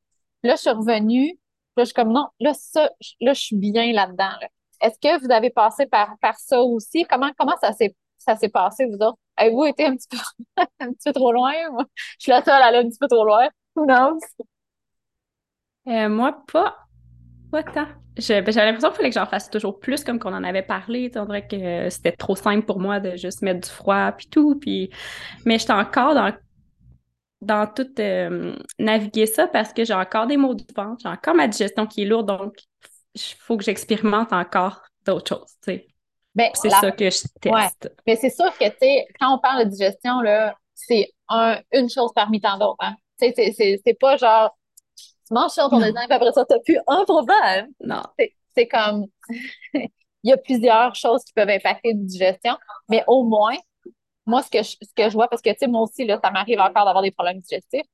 [0.42, 1.28] Là, je suis revenue,
[1.76, 4.30] là, je suis comme, non, là, ça, là, je suis bien là-dedans.
[4.80, 7.04] Est-ce que vous avez passé par, par ça aussi?
[7.08, 9.18] Comment, comment ça s'est ça s'est passé, vous autres?
[9.36, 10.16] Avez-vous été un petit peu,
[10.80, 11.52] un petit peu trop loin?
[12.18, 13.48] Je suis la seule à aller un petit peu trop loin?
[13.76, 14.18] Who knows?
[15.88, 16.76] Euh, moi, pas,
[17.50, 17.86] pas tant.
[18.16, 21.10] J'avais l'impression qu'il fallait que j'en fasse toujours plus, comme qu'on en avait parlé.
[21.16, 24.58] On dirait que c'était trop simple pour moi de juste mettre du froid puis tout.
[24.58, 24.90] Puis...
[25.44, 26.32] Mais j'étais encore dans,
[27.42, 31.34] dans tout euh, naviguer ça parce que j'ai encore des maux de ventre, j'ai encore
[31.34, 32.54] ma digestion qui est lourde, donc
[33.14, 35.80] il faut que j'expérimente encore d'autres choses.
[36.34, 37.94] Ben, c'est ça que je teste.
[38.06, 38.64] Mais c'est sûr que
[39.20, 40.20] quand on parle de digestion,
[40.74, 42.76] c'est un, une chose parmi tant d'autres.
[42.80, 42.96] Hein.
[43.18, 44.56] C'est pas genre
[45.26, 47.68] tu manges sur ton exemple, après ça, tu n'as plus un problème.
[47.80, 48.02] Non.
[48.54, 49.06] C'est comme,
[49.74, 49.90] il
[50.22, 52.56] y a plusieurs choses qui peuvent impacter une digestion,
[52.88, 53.56] mais au moins,
[54.26, 56.20] moi, ce que je, ce que je vois, parce que, tu sais, moi aussi, là,
[56.22, 57.86] ça m'arrive encore d'avoir des problèmes digestifs.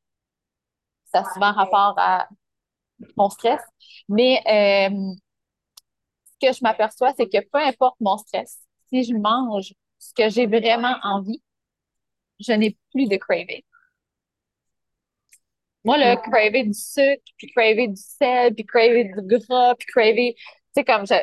[1.12, 2.28] Ça a souvent rapport à
[3.16, 3.60] mon stress.
[4.08, 5.14] Mais euh,
[6.40, 8.58] ce que je m'aperçois, c'est que peu importe mon stress,
[8.88, 11.42] si je mange ce que j'ai vraiment envie,
[12.40, 13.62] je n'ai plus de craving.
[15.84, 20.34] Moi, le craver du sucre, puis craver du sel, puis craver du gras, puis craver,
[20.36, 20.42] tu
[20.74, 21.14] sais, comme je,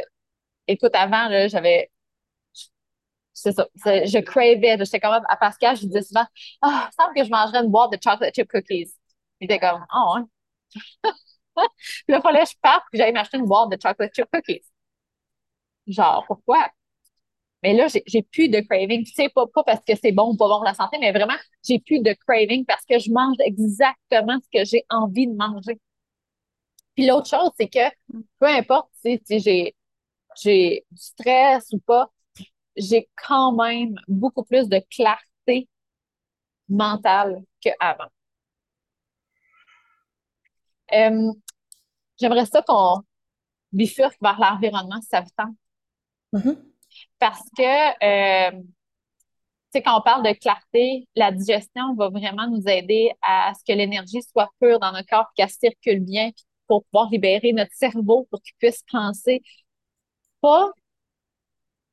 [0.68, 1.92] écoute, avant, là, j'avais,
[3.34, 6.26] c'est ça, je cravais, j'étais comme à Pascal, je disais souvent,
[6.62, 8.92] ah, il semble que je mangerais une boîte de chocolate chip cookies.
[9.40, 10.28] Il était comme, oh, hein.
[11.84, 14.26] Puis là, il fallait que je parte, puis j'allais m'acheter une boîte de chocolate chip
[14.32, 14.62] cookies.
[15.88, 16.70] Genre, pourquoi?
[17.64, 19.04] Mais là, j'ai plus de craving.
[19.06, 21.12] Tu sais, pas, pas parce que c'est bon ou pas bon pour la santé, mais
[21.12, 21.36] vraiment,
[21.68, 25.80] j'ai plus de craving parce que je mange exactement ce que j'ai envie de manger.
[26.96, 27.90] Puis l'autre chose, c'est que
[28.40, 29.76] peu importe si, j'ai
[30.42, 32.12] j'ai du stress ou pas,
[32.78, 35.70] j'ai quand même beaucoup plus de clarté
[36.70, 38.10] mentale qu'avant.
[40.94, 41.32] Euh,
[42.20, 43.02] J'aimerais ça qu'on
[43.72, 45.56] bifurque vers l'environnement si ça vous tente.
[46.34, 46.68] Mm-hmm
[47.20, 48.66] parce que, euh, tu
[49.74, 53.78] sais, quand on parle de clarté, la digestion va vraiment nous aider à ce que
[53.78, 56.32] l'énergie soit pure dans notre corps, qu'elle circule bien,
[56.68, 59.42] pour pouvoir libérer notre cerveau pour qu'il puisse penser
[60.42, 60.72] pas,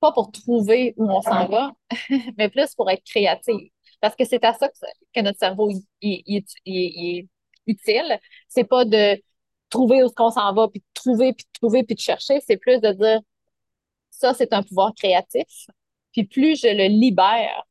[0.00, 1.72] pas pour trouver où on s'en va,
[2.38, 3.70] mais plus pour être créatif.
[4.00, 4.68] Parce que c'est à ça
[5.14, 5.70] que, notre cerveau
[6.02, 7.26] est
[7.66, 8.20] utile.
[8.48, 9.20] C'est pas de
[9.74, 12.40] trouver où on s'en va, puis de trouver, puis de trouver, puis de chercher.
[12.46, 13.20] C'est plus de dire,
[14.10, 15.66] ça, c'est un pouvoir créatif.
[16.12, 17.64] Puis plus je le libère,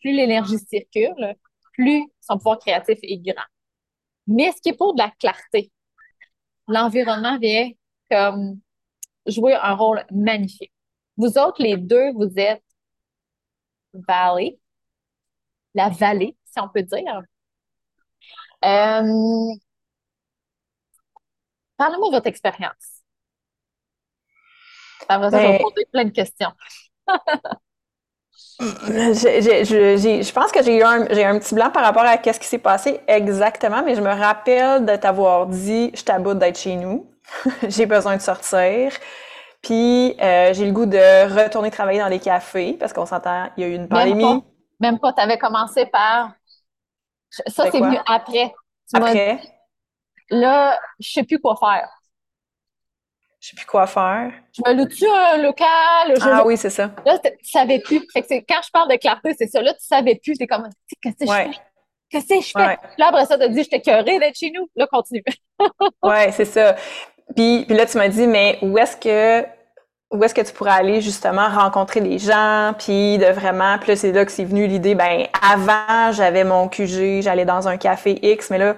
[0.00, 1.34] plus l'énergie circule,
[1.72, 3.48] plus son pouvoir créatif est grand.
[4.28, 5.72] Mais ce qui est pour de la clarté,
[6.68, 7.70] l'environnement vient
[8.10, 8.60] comme
[9.26, 10.72] jouer un rôle magnifique.
[11.16, 12.62] Vous autres, les deux, vous êtes
[13.92, 14.58] valley,
[15.74, 17.22] la vallée, si on peut dire.
[18.64, 19.54] Euh,
[21.76, 23.02] Parlez-moi de votre expérience.
[25.08, 26.52] Après ça, je vais ben, poser plein de questions.
[28.58, 32.46] je, pense que j'ai eu un, j'ai un petit blanc par rapport à ce qui
[32.46, 37.10] s'est passé exactement, mais je me rappelle de t'avoir dit je t'aboute d'être chez nous,
[37.68, 38.92] j'ai besoin de sortir,
[39.62, 43.62] puis euh, j'ai le goût de retourner travailler dans les cafés parce qu'on s'entend, il
[43.62, 44.42] y a eu une pandémie.
[44.80, 46.32] Même pas, tu avais commencé par.
[47.30, 48.52] Ça, c'est venu après.
[48.92, 49.40] après?
[50.30, 51.88] Là, je sais plus quoi faire
[53.44, 54.32] je sais plus quoi faire.
[54.56, 56.14] Je me loue-tu un local?
[56.22, 56.90] ah oui, c'est ça.
[57.04, 58.00] Là, tu savais plus.
[58.14, 59.60] quand je parle de clarté, c'est ça.
[59.60, 60.34] Là, tu savais plus.
[60.36, 60.66] C'est comme,
[61.02, 61.50] qu'est-ce que je fais?
[62.08, 62.78] Qu'est-ce que je fais?
[62.96, 64.66] Là, après ça, tu as dit, je t'ai curé d'être chez nous.
[64.74, 65.22] Là, continue.
[66.02, 66.74] oui, c'est ça.
[67.36, 69.46] Puis, puis là, tu m'as dit, mais où est-ce que
[70.14, 74.12] où est-ce que tu pourrais aller justement rencontrer des gens, puis de vraiment, puis c'est
[74.12, 78.50] là que c'est venu l'idée, ben avant, j'avais mon QG, j'allais dans un café X,
[78.50, 78.76] mais là,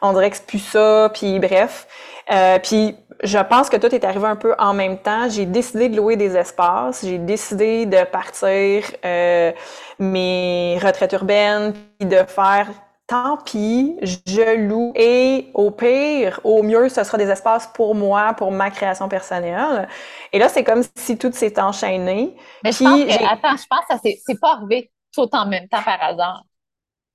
[0.00, 1.88] on dirait que c'est plus ça, puis bref.
[2.30, 5.28] Euh, puis je pense que tout est arrivé un peu en même temps.
[5.28, 9.52] J'ai décidé de louer des espaces, j'ai décidé de partir euh,
[9.98, 12.68] mes retraites urbaines, puis de faire
[13.06, 18.34] tant pis, je loue et au pire, au mieux, ce sera des espaces pour moi,
[18.34, 19.88] pour ma création personnelle.
[20.32, 22.36] Et là, c'est comme si tout s'est enchaîné.
[22.64, 25.68] Mais je pense que, attends, je pense que ça c'est pas arrivé tout en même
[25.68, 26.42] temps par hasard.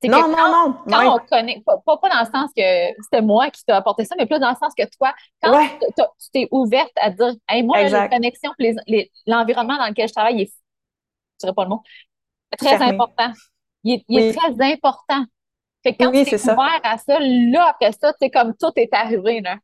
[0.04, 2.64] Non, non, non, Quand on connaît, pas, pas, dans le sens que
[3.04, 6.30] c'était moi qui t'ai apporté ça, mais plus dans le sens que toi, quand tu
[6.34, 8.52] t'es ouverte à dire, hey, moi, la connexion,
[9.28, 10.54] l'environnement dans lequel je travaille, il est,
[11.40, 11.84] je dirais pas le mot,
[12.58, 13.32] très important.
[13.84, 15.26] Il est, très important.
[15.84, 18.94] Fait que quand tu es ouvert à ça, là, après ça, c'est comme tout est
[18.94, 19.58] arrivé, là.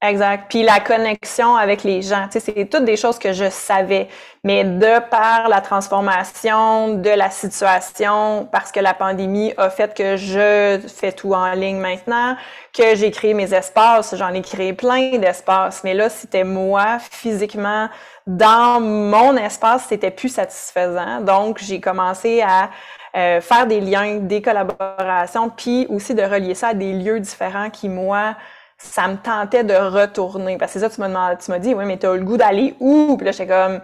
[0.00, 0.44] Exact.
[0.48, 4.06] Puis la connexion avec les gens, c'est toutes des choses que je savais.
[4.44, 10.16] Mais de par la transformation de la situation, parce que la pandémie a fait que
[10.16, 12.36] je fais tout en ligne maintenant,
[12.72, 15.82] que j'ai créé mes espaces, j'en ai créé plein d'espaces.
[15.82, 17.88] Mais là, c'était moi, physiquement,
[18.28, 21.22] dans mon espace, c'était plus satisfaisant.
[21.22, 22.70] Donc, j'ai commencé à
[23.16, 27.70] euh, faire des liens, des collaborations, puis aussi de relier ça à des lieux différents
[27.70, 28.36] qui, moi,
[28.78, 30.56] ça me tentait de retourner.
[30.56, 32.36] Parce que c'est ça, tu m'as tu m'as dit, oui, mais tu as le goût
[32.36, 33.16] d'aller où?
[33.16, 33.80] Puis là, j'étais comme,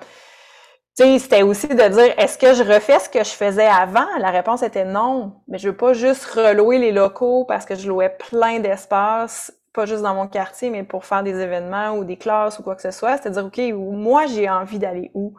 [0.97, 4.07] tu sais, c'était aussi de dire, est-ce que je refais ce que je faisais avant?
[4.21, 5.41] La réponse était non.
[5.49, 9.87] Mais je veux pas juste relouer les locaux parce que je louais plein d'espace, pas
[9.87, 12.83] juste dans mon quartier, mais pour faire des événements ou des classes ou quoi que
[12.83, 13.19] ce soit.
[13.19, 15.35] C'est-à-dire, OK, moi, j'ai envie d'aller où?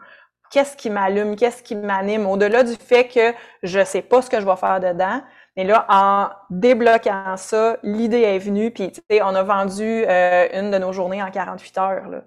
[0.52, 1.38] Qu'est-ce qui m'allume?
[1.38, 2.28] Qu'est-ce qui m'anime?
[2.28, 5.22] Au-delà du fait que je sais pas ce que je vais faire dedans,
[5.56, 10.48] mais là, en débloquant ça, l'idée est venue, puis tu sais, on a vendu euh,
[10.54, 12.10] une de nos journées en 48 heures.
[12.10, 12.22] Là.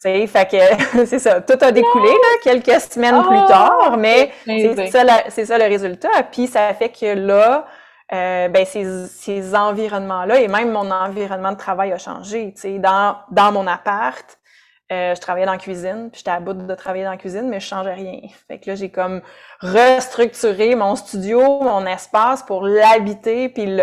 [0.00, 3.46] Tu sais, fait que c'est ça, tout a découlé là, quelques semaines plus ah!
[3.48, 6.22] tard, mais c'est ça, ça, le résultat.
[6.30, 7.66] Puis ça fait que là,
[8.12, 12.52] euh, ben ces, ces environnements-là et même mon environnement de travail a changé.
[12.54, 14.38] Tu sais, dans, dans mon appart,
[14.92, 17.48] euh, je travaillais dans la cuisine, puis j'étais à bout de travailler dans la cuisine,
[17.48, 18.20] mais je changeais rien.
[18.48, 19.20] Fait que là, j'ai comme
[19.60, 23.82] restructuré mon studio, mon espace pour l'habiter, puis le,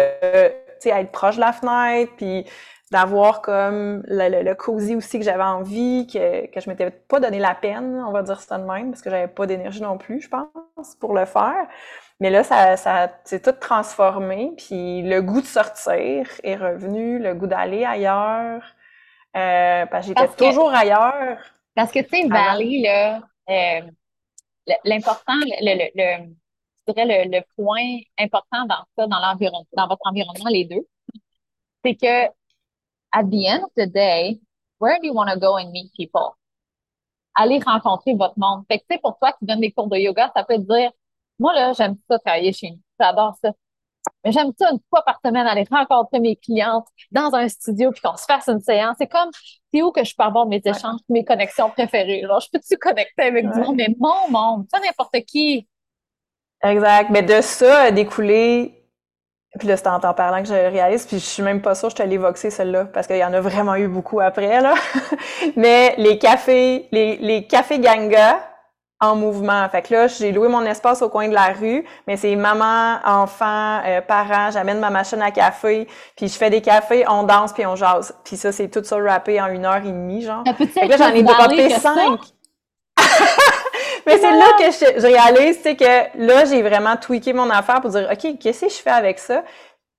[0.86, 2.46] être proche de la fenêtre, puis
[2.92, 7.40] d'avoir comme le, le, cosy aussi que j'avais envie, que, que je m'étais pas donné
[7.40, 10.22] la peine, on va dire ça de même, parce que j'avais pas d'énergie non plus,
[10.22, 11.68] je pense, pour le faire.
[12.20, 17.34] Mais là, ça, ça s'est tout transformé, puis le goût de sortir est revenu, le
[17.34, 18.64] goût d'aller ailleurs.
[19.36, 21.40] Euh, parce que j'étais toujours ailleurs.
[21.76, 23.82] Parce que, tu sais, Valley, là, euh,
[24.86, 26.36] l'important, le, le, le,
[26.88, 30.88] je dirais le, le, point important dans ça, dans l'environnement, dans votre environnement, les deux,
[31.84, 32.26] c'est que,
[33.12, 34.40] at the end of the day,
[34.80, 36.36] where do you want to go and meet people?
[37.36, 38.64] Allez rencontrer votre monde.
[38.68, 40.62] Fait que, tu sais, pour toi qui donne des cours de yoga, ça peut te
[40.62, 40.92] dire,
[41.40, 42.80] moi, là, j'aime ça travailler chez nous.
[43.00, 43.52] J'adore ça.
[44.24, 48.02] Mais j'aime ça une fois par semaine aller rencontrer mes clientes dans un studio puis
[48.02, 48.96] qu'on se fasse une séance.
[49.00, 49.30] C'est comme,
[49.74, 52.22] c'est où que je peux avoir mes échanges, mes connexions préférées?
[52.22, 52.40] Là.
[52.40, 55.68] Je peux-tu connecter avec du monde, mais mon monde, pas n'importe qui.
[56.64, 57.10] Exact.
[57.10, 58.84] Mais de ça a découlé
[59.60, 61.90] puis là, c'est en t'en parlant que je réalise, puis je suis même pas sûre
[61.90, 64.62] que je te l'ai voxé, celle-là, parce qu'il y en a vraiment eu beaucoup après,
[64.62, 64.74] là.
[65.56, 68.40] Mais les cafés, les, les cafés ganga,
[69.04, 69.68] en mouvement.
[69.70, 73.00] Fait que là, j'ai loué mon espace au coin de la rue, mais c'est maman,
[73.06, 77.54] enfant, euh, parents, j'amène ma machine à café, puis je fais des cafés, on danse
[77.54, 78.16] puis on jase.
[78.24, 80.44] Puis ça, c'est tout ça rappé en une heure et demie, genre.
[80.58, 82.20] Fait que là, j'en ai droppé cinq.
[84.06, 87.82] mais c'est là que je, je réalise, c'est que là, j'ai vraiment tweaké mon affaire
[87.82, 89.44] pour dire, OK, qu'est-ce que je fais avec ça?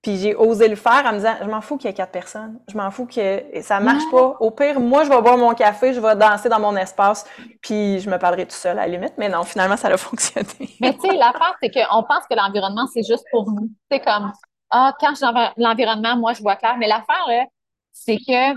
[0.05, 2.12] Puis j'ai osé le faire en me disant, je m'en fous qu'il y ait quatre
[2.12, 2.61] personnes.
[2.71, 4.37] Je m'en fous que ça marche pas.
[4.38, 7.25] Au pire, moi, je vais boire mon café, je vais danser dans mon espace,
[7.62, 9.14] puis je me parlerai tout seul à la limite.
[9.17, 10.77] Mais non, finalement, ça a fonctionné.
[10.79, 13.71] Mais tu sais, l'affaire, c'est qu'on pense que l'environnement, c'est juste pour nous.
[13.90, 14.31] C'est comme,
[14.69, 16.77] ah, quand je suis dans l'environnement, moi, je vois clair.
[16.77, 17.47] Mais l'affaire,
[17.95, 18.53] c'est que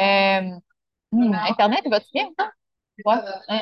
[0.00, 0.50] euh,
[1.12, 2.50] hmm, Internet, va-tu bien, ça?
[3.04, 3.14] Ouais.
[3.48, 3.60] Hein,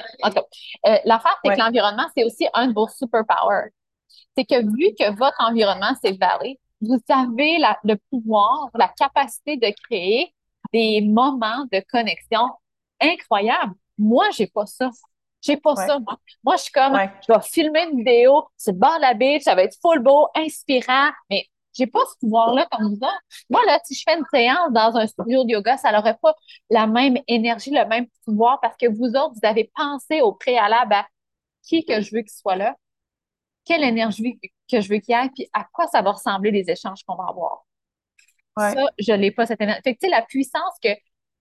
[0.87, 3.73] euh, l'affaire, c'est que l'environnement, c'est aussi un de vos superpowers.
[4.39, 9.73] C'est que vu que votre environnement, c'est varié, vous avez le pouvoir, la capacité de
[9.89, 10.35] créer
[10.73, 12.49] des moments de connexion
[13.01, 13.75] incroyables.
[13.99, 14.91] Moi, j'ai pas ça.
[15.41, 16.19] J'ai pas ça, moi.
[16.43, 19.43] Moi, je suis comme, je vais filmer une vidéo, c'est le bord de la beach,
[19.43, 23.21] ça va être full beau, inspirant, mais j'ai pas ce pouvoir-là comme vous autres.
[23.51, 26.35] Moi, là, si je fais une séance dans un studio de yoga, ça n'aurait pas
[26.71, 30.95] la même énergie, le même pouvoir parce que vous autres, vous avez pensé au préalable
[30.95, 31.07] à
[31.63, 32.75] qui que je veux qu'il soit là,
[33.65, 34.39] quelle énergie
[34.75, 37.17] que je veux qu'il y ait, puis à quoi ça va ressembler les échanges qu'on
[37.17, 37.65] va avoir.
[38.57, 39.81] Ça, je n'ai pas cette énergie.
[39.83, 40.91] Fait que, tu sais, la puissance que,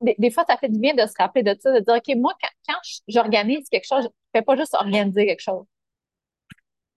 [0.01, 2.33] des, fois, ça fait du bien de se rappeler de ça, de dire, OK, moi,
[2.67, 2.75] quand,
[3.07, 5.65] j'organise quelque chose, je ne fais pas juste organiser quelque chose.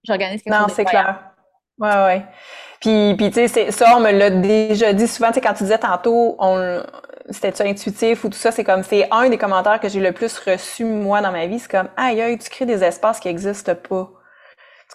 [0.03, 0.67] J'organise quelque chose.
[0.67, 1.31] Non, c'est clair.
[1.77, 2.25] Ouais, ouais.
[2.81, 5.63] Puis, puis tu sais, ça, on me l'a déjà dit souvent, tu sais, quand tu
[5.63, 6.81] disais tantôt, on,
[7.29, 10.37] c'était intuitif ou tout ça, c'est comme, c'est un des commentaires que j'ai le plus
[10.39, 13.75] reçu, moi, dans ma vie, c'est comme, aïe, aïe, tu crées des espaces qui n'existent
[13.75, 14.09] pas.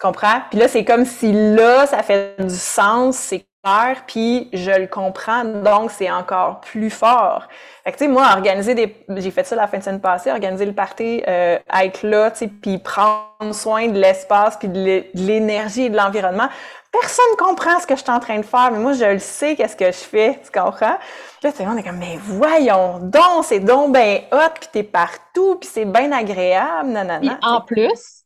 [0.02, 0.40] Tu comprends?
[0.50, 4.88] Puis là, c'est comme si là, ça fait du sens, c'est clair, puis je le
[4.88, 7.46] comprends, donc c'est encore plus fort.
[7.84, 8.96] Fait que, tu sais, moi, organiser des...
[9.08, 12.38] J'ai fait ça la fin de semaine passée, organiser le party, euh, être là, tu
[12.38, 16.48] sais, puis prendre soin de l'espace, puis de l'énergie et de l'environnement.
[16.90, 19.54] Personne comprend ce que je suis en train de faire, mais moi, je le sais,
[19.54, 20.98] qu'est-ce que je fais, tu comprends?
[21.40, 25.58] Puis là, on est comme, mais voyons donc, c'est donc ben hot, puis t'es partout,
[25.60, 27.38] puis c'est bien agréable, nanana.
[27.42, 28.21] en plus,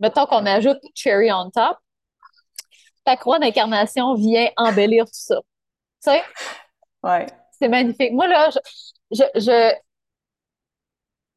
[0.00, 1.78] mettons qu'on ajoute cherry on top,
[3.04, 5.36] ta croix d'incarnation vient embellir tout ça.
[6.02, 6.22] Tu sais?
[7.02, 7.26] Ouais.
[7.58, 8.12] C'est magnifique.
[8.12, 8.50] Moi, là,
[9.10, 9.74] je, je,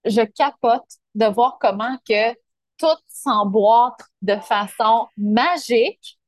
[0.06, 0.84] je, capote
[1.16, 2.34] de voir comment que
[2.78, 6.20] tout s'emboîte de façon magique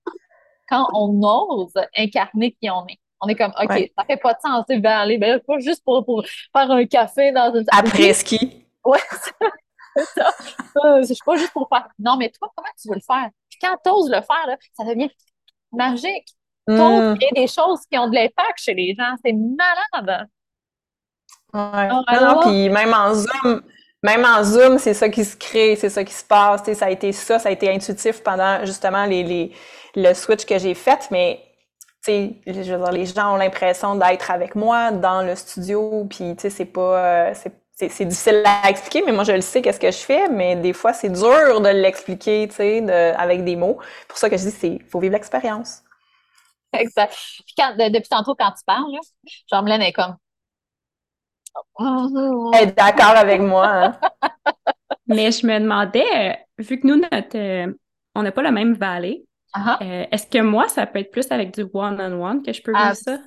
[0.70, 3.00] quand on ose incarner qui on est.
[3.20, 6.04] On est comme, OK, ça fait pas de sens, c'est aller, ben, pas juste pour,
[6.04, 7.66] pour faire un café dans une...
[7.72, 8.66] Après ski.
[8.84, 8.98] Ouais,
[9.96, 10.32] ça.
[10.86, 11.88] Euh, je suis pas juste pour faire.
[12.00, 13.30] Non, mais toi, comment tu veux le faire?
[13.50, 15.10] Puis quand tu oses le faire, là, ça devient
[15.72, 16.28] magique.
[16.68, 17.18] Tu mm.
[17.36, 19.16] des choses qui ont de l'impact chez les gens.
[19.24, 20.28] C'est malade.
[21.54, 21.90] Ouais.
[21.92, 23.62] Oh, non, puis même en Zoom,
[24.04, 26.72] même en Zoom, c'est ça qui se crée, c'est ça qui se passe.
[26.74, 29.52] ça a été ça, ça a été intuitif pendant justement les, les
[29.96, 31.44] le switch que j'ai fait, mais
[32.08, 36.66] je veux dire, les gens ont l'impression d'être avec moi dans le studio, puis c'est
[36.66, 40.30] pas, euh, c'est difficile à expliquer, mais moi je le sais qu'est-ce que je fais,
[40.30, 43.80] mais des fois c'est dur de l'expliquer, tu sais, avec des mots.
[44.08, 45.84] pour ça que je dis c'est faut vivre l'expérience.
[46.74, 47.14] Exact.
[47.46, 48.86] Puis quand, depuis tantôt quand tu parles,
[49.52, 50.16] Jean-Mélène est comme
[52.54, 53.68] Elle est d'accord avec moi.
[53.68, 54.00] Hein.
[55.08, 57.74] mais je me demandais, vu que nous notre euh,
[58.16, 59.26] on n'a pas la même vallée,
[59.58, 62.96] euh, est-ce que moi, ça peut être plus avec du one-on-one que je peux vivre
[62.96, 63.20] ça?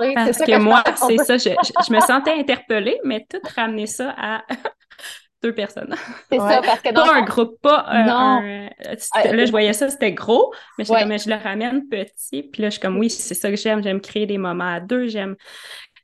[0.00, 4.42] Oui, Parce que, moi, c'est ça, je, me sentais interpellée, mais tout ramener ça à
[5.42, 5.94] deux personnes.
[6.30, 10.54] C'est ça, parce que Pas un groupe, pas un, Là, je voyais ça, c'était gros,
[10.78, 13.50] mais je, comme, je le ramène petit, puis là, je suis comme, oui, c'est ça
[13.50, 15.36] que j'aime, j'aime créer des moments à deux, j'aime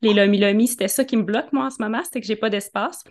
[0.02, 2.50] les lomi-lomi, c'était ça qui me bloque, moi, en ce moment, c'était que j'ai pas
[2.50, 3.02] d'espace.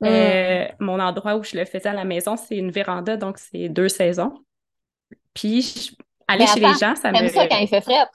[0.00, 0.06] Mm.
[0.06, 3.68] Euh, mon endroit où je le faisais à la maison, c'est une véranda, donc c'est
[3.68, 4.34] deux saisons.
[5.34, 5.96] Puis
[6.28, 7.28] aller chez les gens, ça me.
[7.28, 8.06] ça quand il fait frais?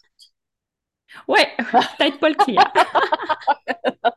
[1.27, 1.39] Oui,
[1.97, 2.63] peut-être pas le client.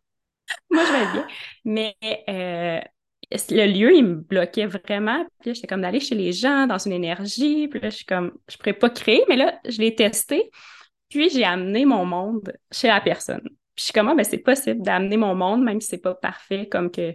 [0.71, 1.27] Moi, je vais bien.
[1.65, 1.97] Mais
[2.29, 2.81] euh,
[3.51, 5.25] le lieu, il me bloquait vraiment.
[5.41, 7.69] Puis j'étais comme d'aller chez les gens dans une énergie.
[7.69, 10.51] Puis là, je suis comme, je pourrais pas créer, mais là, je l'ai testé.
[11.09, 13.43] Puis j'ai amené mon monde chez la personne.
[13.43, 16.15] Puis je suis comme, ah, ben, c'est possible d'amener mon monde, même si c'est pas
[16.15, 17.15] parfait, comme que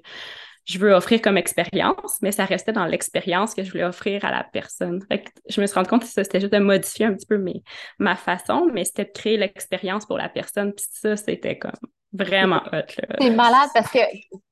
[0.67, 4.31] je veux offrir comme expérience, mais ça restait dans l'expérience que je voulais offrir à
[4.31, 5.01] la personne.
[5.49, 7.63] je me suis rendu compte que c'était juste de modifier un petit peu mes,
[7.99, 10.73] ma façon, mais c'était de créer l'expérience pour la personne.
[10.73, 11.71] Puis ça, c'était comme
[12.11, 12.83] vraiment hot.
[13.19, 13.99] C'est malade parce que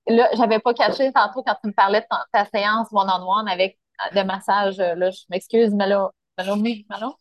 [0.07, 3.77] là, j'avais pas caché tantôt quand tu me parlais de ta, séance one-on-one avec
[4.15, 4.77] de massage.
[4.77, 7.17] Là, je m'excuse, Malo, Malomi, Malo?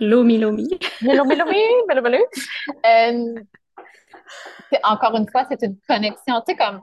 [0.00, 0.68] Lomi, Lomi.
[1.00, 2.02] Lomi, Lomi, Malo,
[2.86, 3.34] euh,
[4.82, 6.42] encore une fois, c'est une connexion.
[6.46, 6.82] Tu sais, comme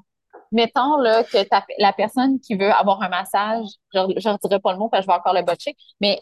[0.54, 1.38] mettons là, que
[1.80, 5.12] la personne qui veut avoir un massage, je ne redirai pas le mot parce que
[5.12, 6.22] je vais encore le botcher, mais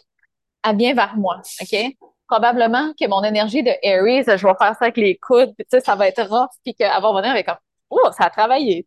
[0.64, 1.96] elle vient vers moi, OK?
[2.26, 5.94] Probablement que mon énergie de Aries, je vais faire ça avec les coudes, puis, ça
[5.94, 7.58] va être rough, puis qu'elle va venir avec comme,
[7.90, 8.86] oh, ça a travaillé.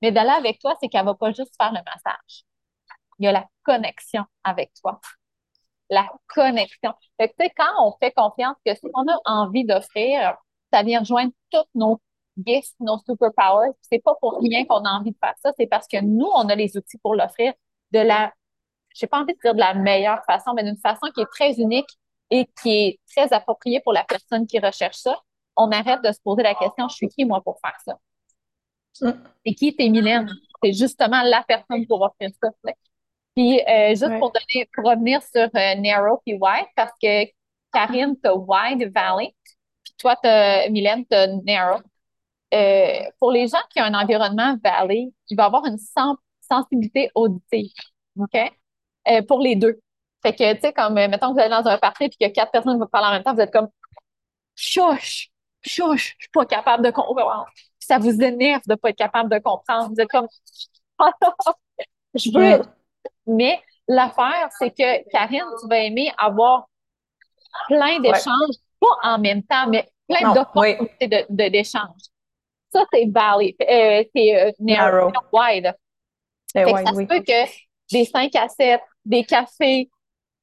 [0.00, 2.44] Mais d'aller avec toi, c'est qu'elle va pas juste faire le massage.
[3.18, 5.00] Il y a la connexion avec toi.
[5.90, 6.94] La connexion.
[7.18, 10.36] Fait quand on fait confiance que ce qu'on a envie d'offrir,
[10.72, 12.00] ça vient rejoindre toutes nos
[12.38, 13.72] gifts, nos superpowers.
[13.80, 16.48] C'est pas pour rien qu'on a envie de faire ça, c'est parce que nous, on
[16.48, 17.52] a les outils pour l'offrir
[17.92, 18.32] de la,
[18.94, 21.54] j'ai pas envie de dire de la meilleure façon, mais d'une façon qui est très
[21.54, 21.88] unique
[22.30, 25.18] et qui est très appropriée pour la personne qui recherche ça.
[25.56, 27.98] On arrête de se poser la question, je suis qui moi pour faire ça?
[28.92, 30.30] C'est qui t'es Mylène?
[30.62, 32.50] C'est justement la personne pour offrir ça.
[33.34, 37.26] Puis euh, juste pour donner, pour revenir sur euh, Narrow puis Wide, parce que
[37.72, 39.34] Karine, t'as Wide Valley,
[39.82, 41.80] puis toi, t'as, Mylène, t'as Narrow.
[42.54, 45.78] Euh, pour les gens qui ont un environnement valley, il va avoir une
[46.40, 47.72] sensibilité auditive.
[48.18, 48.36] OK?
[49.08, 49.80] Euh, pour les deux.
[50.22, 52.32] Fait que, tu sais, comme, euh, mettons que vous allez dans un party et que
[52.32, 53.68] quatre personnes vous parlent en même temps, vous êtes comme,
[54.54, 55.30] chouche,
[55.62, 57.46] chouche, je suis pas capable de comprendre.
[57.78, 59.90] ça vous énerve de pas être capable de comprendre.
[59.90, 60.28] Vous êtes comme,
[62.14, 62.62] je veux.
[63.26, 66.68] Mais l'affaire, c'est que Karine, tu vas aimer avoir
[67.66, 72.13] plein d'échanges, pas en même temps, mais plein d'opportunités d'échanges
[72.74, 75.72] ça, c'est valley, euh, c'est euh, narrow, wide.
[76.54, 77.50] ça se peut que
[77.92, 79.88] des 5 à 7, des cafés,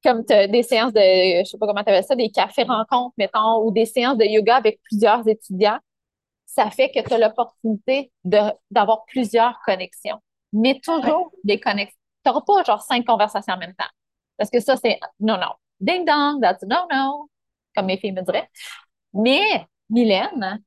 [0.04, 3.64] comme des séances de, je sais pas comment tu appelles ça, des cafés rencontres, mettons,
[3.64, 5.80] ou des séances de yoga avec plusieurs étudiants,
[6.46, 10.20] ça fait que tu as l'opportunité d'avoir plusieurs connexions.
[10.54, 11.98] Mais toujours des connexions.
[12.26, 13.86] Tu n'auras pas genre cinq conversations en même temps.
[14.38, 15.54] Parce que ça, c'est non, non.
[15.80, 17.30] Ding dong, that's no, no,
[17.76, 18.50] comme mes filles me diraient.
[19.14, 20.62] Mais, Mylène,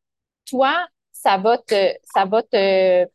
[0.49, 0.87] toi,
[1.25, 3.07] ça va te, ça va te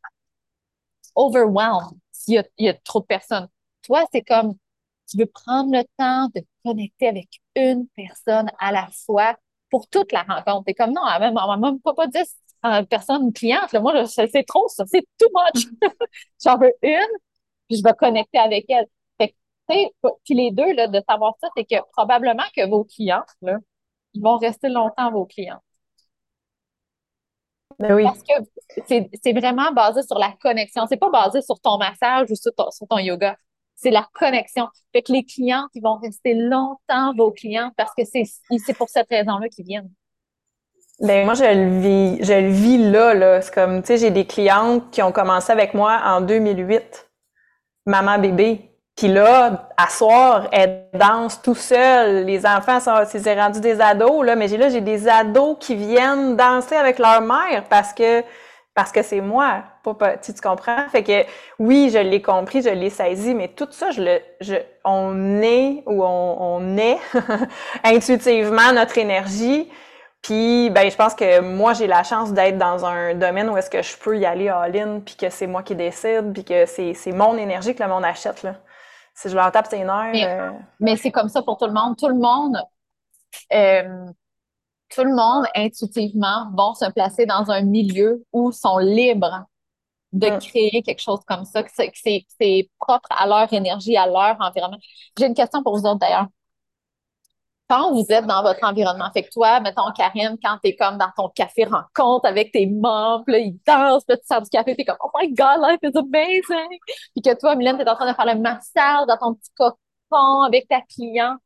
[1.15, 3.47] overwhelm s'il y a, y a trop de personnes.
[3.83, 4.55] Toi, c'est comme,
[5.09, 9.37] tu veux prendre le temps de connecter avec une personne à la fois
[9.69, 10.65] pour toute la rencontre.
[10.65, 12.35] T'es comme, non, même, même pas, pas 10
[12.65, 13.73] euh, personnes clientes.
[13.75, 15.65] moi, c'est trop, ça, c'est too much.
[16.43, 17.17] J'en veux une,
[17.67, 18.87] puis je vais connecter avec elle.
[19.19, 23.23] Fait que, puis les deux, là, de savoir ça, c'est que probablement que vos clients,
[23.41, 23.57] là,
[24.13, 25.61] ils vont rester longtemps vos clients.
[27.79, 28.03] Ben oui.
[28.03, 30.85] Parce que c'est vraiment basé sur la connexion.
[30.87, 33.37] C'est pas basé sur ton massage ou sur ton, yoga.
[33.75, 34.67] C'est la connexion.
[34.91, 39.09] Fait que les clients, ils vont rester longtemps vos clients parce que c'est pour cette
[39.09, 39.91] raison-là qu'ils viennent.
[41.01, 43.41] Ben moi je le vis, je le vis là là.
[43.41, 47.09] C'est comme tu sais j'ai des clientes qui ont commencé avec moi en 2008,
[47.85, 48.68] maman bébé.
[48.99, 52.25] Puis là, à soir, elles dansent tout seules.
[52.25, 54.35] Les enfants sont, c'est rendu des ados, là.
[54.35, 58.21] Mais j'ai là, j'ai des ados qui viennent danser avec leur mère parce que,
[58.75, 59.63] parce que c'est moi.
[60.21, 60.89] Tu, tu comprends?
[60.89, 61.25] Fait que,
[61.59, 65.81] oui, je l'ai compris, je l'ai saisi, mais tout ça, je le, je, on est
[65.85, 66.97] ou on, on est
[67.85, 69.71] intuitivement notre énergie.
[70.21, 73.69] Puis, ben, je pense que moi, j'ai la chance d'être dans un domaine où est-ce
[73.69, 76.93] que je peux y aller all-in, puis que c'est moi qui décide, puis que c'est,
[76.95, 78.55] c'est mon énergie que le monde achète, là
[79.19, 80.11] si je leur tape ses nerfs.
[80.13, 81.97] Mais, euh, mais c'est comme ça pour tout le monde.
[81.97, 82.57] Tout le monde,
[83.53, 84.05] euh,
[84.89, 89.45] tout le monde intuitivement vont se placer dans un milieu où sont libres
[90.13, 90.39] de mm.
[90.39, 94.79] créer quelque chose comme ça, que c'est propre à leur énergie, à leur environnement.
[95.17, 96.27] J'ai une question pour vous autres d'ailleurs
[97.69, 101.11] quand vous êtes dans votre environnement, fait que toi, mettons, Karine, quand t'es comme dans
[101.15, 104.85] ton café rencontre avec tes membres, là, ils dansent, puis tu sors du café, t'es
[104.85, 106.79] comme, oh my God, life is amazing!
[107.13, 110.41] Puis que toi, Mylène, t'es en train de faire le massage dans ton petit cocon
[110.41, 111.39] avec ta cliente.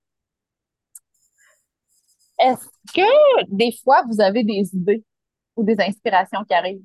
[2.39, 5.03] Est-ce que des fois, vous avez des idées
[5.57, 6.83] ou des inspirations qui arrivent?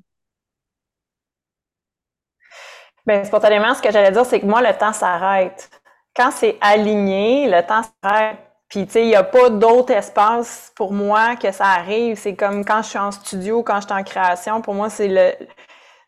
[3.05, 5.69] Bien, spontanément, ce que j'allais dire, c'est que moi, le temps s'arrête.
[6.13, 10.71] Quand c'est aligné, le temps s'arrête puis, tu sais, il n'y a pas d'autre espace
[10.75, 12.17] pour moi que ça arrive.
[12.17, 15.07] C'est comme quand je suis en studio, quand je suis en création, pour moi, c'est
[15.07, 15.33] le.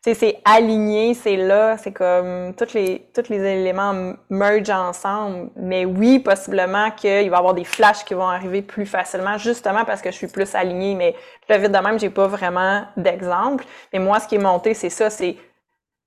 [0.04, 5.50] Tu sais, c'est aligné, c'est là, c'est comme tous les, tous les éléments merge ensemble.
[5.56, 9.84] Mais oui, possiblement qu'il va y avoir des flashs qui vont arriver plus facilement, justement
[9.84, 10.94] parce que je suis plus alignée.
[10.94, 11.16] Mais
[11.48, 13.64] là, vite de même, j'ai pas vraiment d'exemple.
[13.92, 15.36] Mais moi, ce qui est monté, c'est ça, c'est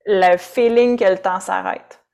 [0.06, 2.05] le feeling que le temps s'arrête.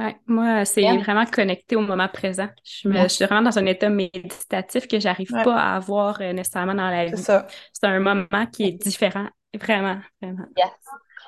[0.00, 2.48] Ouais, moi, c'est vraiment connecté au moment présent.
[2.64, 6.74] Je, me, suis vraiment dans un état méditatif que j'arrive pas à avoir euh, nécessairement
[6.74, 7.22] dans la vie.
[7.22, 10.46] C'est un moment qui est différent, vraiment, vraiment.
[10.56, 10.70] Yes.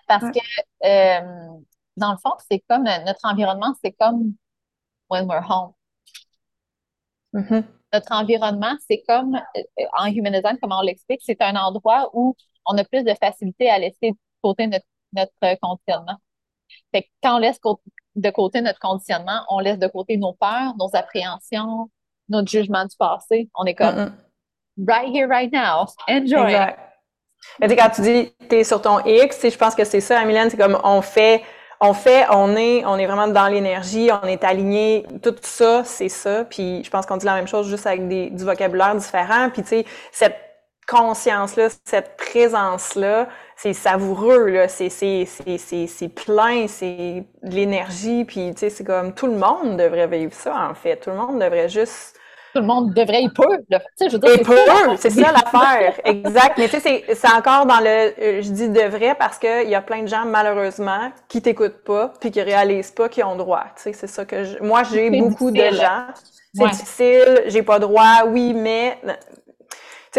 [0.09, 0.39] Parce que,
[0.87, 1.59] euh,
[1.99, 4.33] dans le fond, c'est comme euh, notre environnement, c'est comme
[5.11, 5.73] when we're home.
[7.35, 7.65] Mm-hmm.
[7.93, 9.39] Notre environnement, c'est comme,
[9.99, 13.69] en human design, comme on l'explique, c'est un endroit où on a plus de facilité
[13.69, 16.17] à laisser de côté notre, notre conditionnement.
[16.93, 17.61] Fait que quand on laisse
[18.15, 21.91] de côté notre conditionnement, on laisse de côté nos peurs, nos appréhensions,
[22.29, 23.51] notre jugement du passé.
[23.55, 24.13] On est comme
[24.87, 25.87] right here, right now.
[26.09, 26.75] Enjoy.
[27.61, 30.57] Mais quand tu dis es sur ton X, je pense que c'est ça, Mylène, c'est
[30.57, 31.43] comme on fait,
[31.81, 36.09] on fait, on est, on est vraiment dans l'énergie, on est aligné, tout ça, c'est
[36.09, 36.45] ça.
[36.45, 39.51] Puis je pense qu'on dit la même chose juste avec des, du vocabulaire différent.
[39.51, 40.52] Puis tu sais, cette
[40.87, 48.53] conscience-là, cette présence-là, c'est savoureux, là, c'est, c'est, c'est, c'est, plein, c'est de l'énergie, puis
[48.55, 50.97] tu sais, c'est comme tout le monde devrait vivre ça, en fait.
[50.97, 52.17] Tout le monde devrait juste...
[52.55, 56.59] Tout le monde devrait, y peut, tu sais, je veux dire, c'est ça l'affaire, exact.
[56.59, 59.81] Mais tu sais, c'est, encore dans le, euh, je dis devrait parce qu'il y a
[59.81, 63.85] plein de gens, malheureusement, qui t'écoutent pas, puis qui réalisent pas qu'ils ont droit, tu
[63.85, 64.59] sais, c'est ça que je...
[64.63, 66.09] Moi, j'ai beaucoup de gens,
[66.53, 68.99] c'est difficile, j'ai pas droit, oui, mais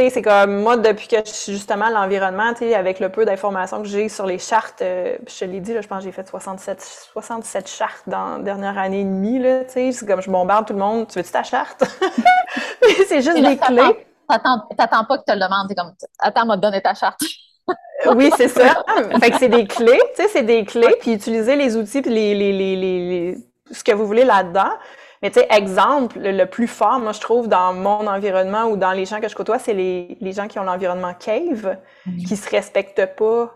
[0.02, 3.26] sais, c'est comme moi, depuis que je suis justement l'environnement, tu sais, avec le peu
[3.26, 6.06] d'informations que j'ai sur les chartes, euh, je te l'ai dit, là, je pense que
[6.06, 6.82] j'ai fait 67,
[7.14, 10.66] 67 chartes dans la dernière année et demie, là, tu sais, c'est comme je bombarde
[10.66, 11.84] tout le monde, tu veux-tu ta charte?
[13.08, 14.08] c'est juste des clés.
[14.28, 17.22] T'attends pas que tu te le demandes, c'est comme, attends, m'a donné ta charte.
[18.16, 18.84] oui, c'est ça.
[19.20, 22.12] Fait que c'est des clés, tu sais, c'est des clés, puis utiliser les outils puis
[22.12, 23.38] les, les, les, les,
[23.72, 24.72] ce que vous voulez là-dedans.
[25.24, 28.92] Mais tu sais, exemple, le, plus fort, moi, je trouve, dans mon environnement ou dans
[28.92, 31.78] les gens que je côtoie, c'est les, les gens qui ont l'environnement cave,
[32.28, 33.52] qui se respectent pas,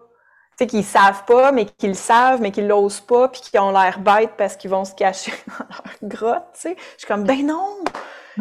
[0.58, 3.60] tu sais, qui savent pas, mais qui le savent, mais qui l'osent pas, puis qui
[3.60, 6.76] ont l'air bêtes parce qu'ils vont se cacher dans leur grotte, tu sais.
[6.94, 7.84] Je suis comme, ben non!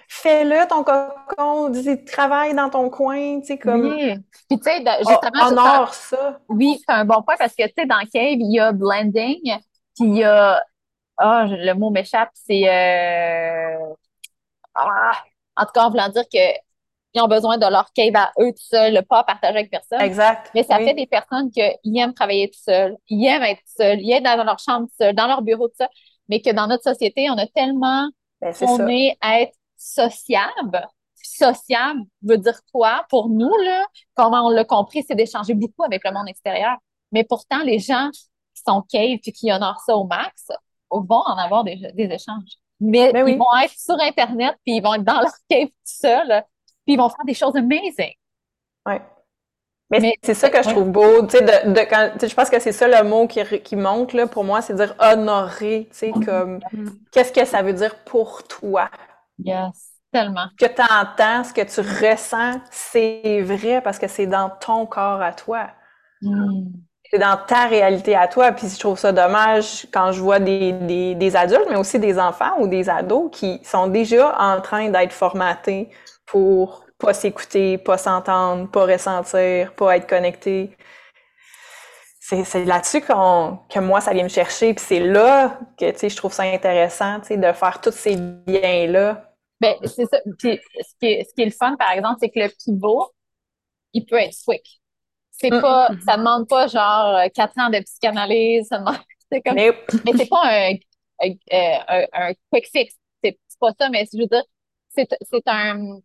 [0.08, 1.72] fais-le ton cocon,
[2.06, 3.82] travaille dans ton coin, tu sais, comme.
[3.82, 4.14] Oui.
[4.48, 5.48] Puis, tu sais, justement.
[5.48, 6.40] honore ça.
[6.48, 9.40] Oui, c'est un bon point parce que, tu sais, dans Cave, il y a blending,
[9.94, 10.62] puis il y a.
[11.18, 12.68] Ah, le mot m'échappe, c'est.
[12.68, 13.94] Euh...
[14.74, 15.12] Ah,
[15.56, 18.62] en tout cas, en voulant dire qu'ils ont besoin de leur cave à eux tout
[18.62, 20.00] seuls, pas partager avec personne.
[20.00, 20.50] Exact.
[20.54, 24.12] Mais ça fait des personnes qui aiment travailler tout seuls, ils aiment être seuls, ils
[24.12, 25.88] aiment dans leur chambre tout seuls, dans leur bureau tout ça,
[26.28, 28.10] mais que dans notre société, on a tellement
[28.40, 30.86] ben, on est à être sociable.
[31.14, 33.06] Sociable veut dire quoi?
[33.08, 33.84] Pour nous, là?
[34.14, 36.76] Comment on l'a compris, c'est d'échanger beaucoup avec le monde extérieur.
[37.12, 40.48] Mais pourtant, les gens qui sont cave et qui honorent ça au max
[40.90, 42.58] vont en avoir des, des échanges.
[42.80, 45.74] Mais ben ils vont être sur Internet, puis ils vont être dans leur cave tout
[45.84, 46.44] seuls,
[46.84, 48.14] puis ils vont faire des choses amazing.
[48.84, 49.02] Ouais.
[49.88, 52.58] Mais, c'est ça que je trouve beau, tu sais, de, de, quand, je pense que
[52.58, 56.10] c'est ça le mot qui, qui monte, là, pour moi, c'est dire honorer, tu sais,
[56.10, 56.90] comme, mm.
[57.12, 58.90] qu'est-ce que ça veut dire pour toi?
[59.38, 60.48] Yes, tellement.
[60.58, 64.86] Ce que tu entends, ce que tu ressens, c'est vrai parce que c'est dans ton
[64.86, 65.68] corps à toi.
[66.20, 66.64] Mm.
[67.10, 68.52] C'est dans ta réalité à toi.
[68.52, 70.72] Puis je trouve ça dommage quand je vois des,
[71.14, 75.12] des, adultes, mais aussi des enfants ou des ados qui sont déjà en train d'être
[75.12, 75.88] formatés
[76.26, 80.76] pour pas s'écouter, pas s'entendre, pas ressentir, pas être connecté.
[82.20, 84.74] C'est là-dessus que moi, ça vient me chercher.
[84.74, 89.32] Puis c'est là que, je trouve ça intéressant, de faire tous ces biens-là.
[89.60, 90.18] Ben, c'est ça.
[90.38, 93.12] Puis ce qui, est, ce qui est le fun, par exemple, c'est que le pivot,
[93.92, 94.80] il peut être quick.
[95.38, 95.60] C'est mm.
[95.60, 98.96] pas, ça demande pas genre quatre ans de psychanalyse, ça demande,
[99.30, 99.72] c'est comme, mais
[100.16, 100.72] c'est pas un,
[101.22, 102.94] un, un, quick fix.
[103.22, 104.44] C'est pas ça, mais je veux dire,
[104.94, 105.08] c'est
[105.46, 105.98] un,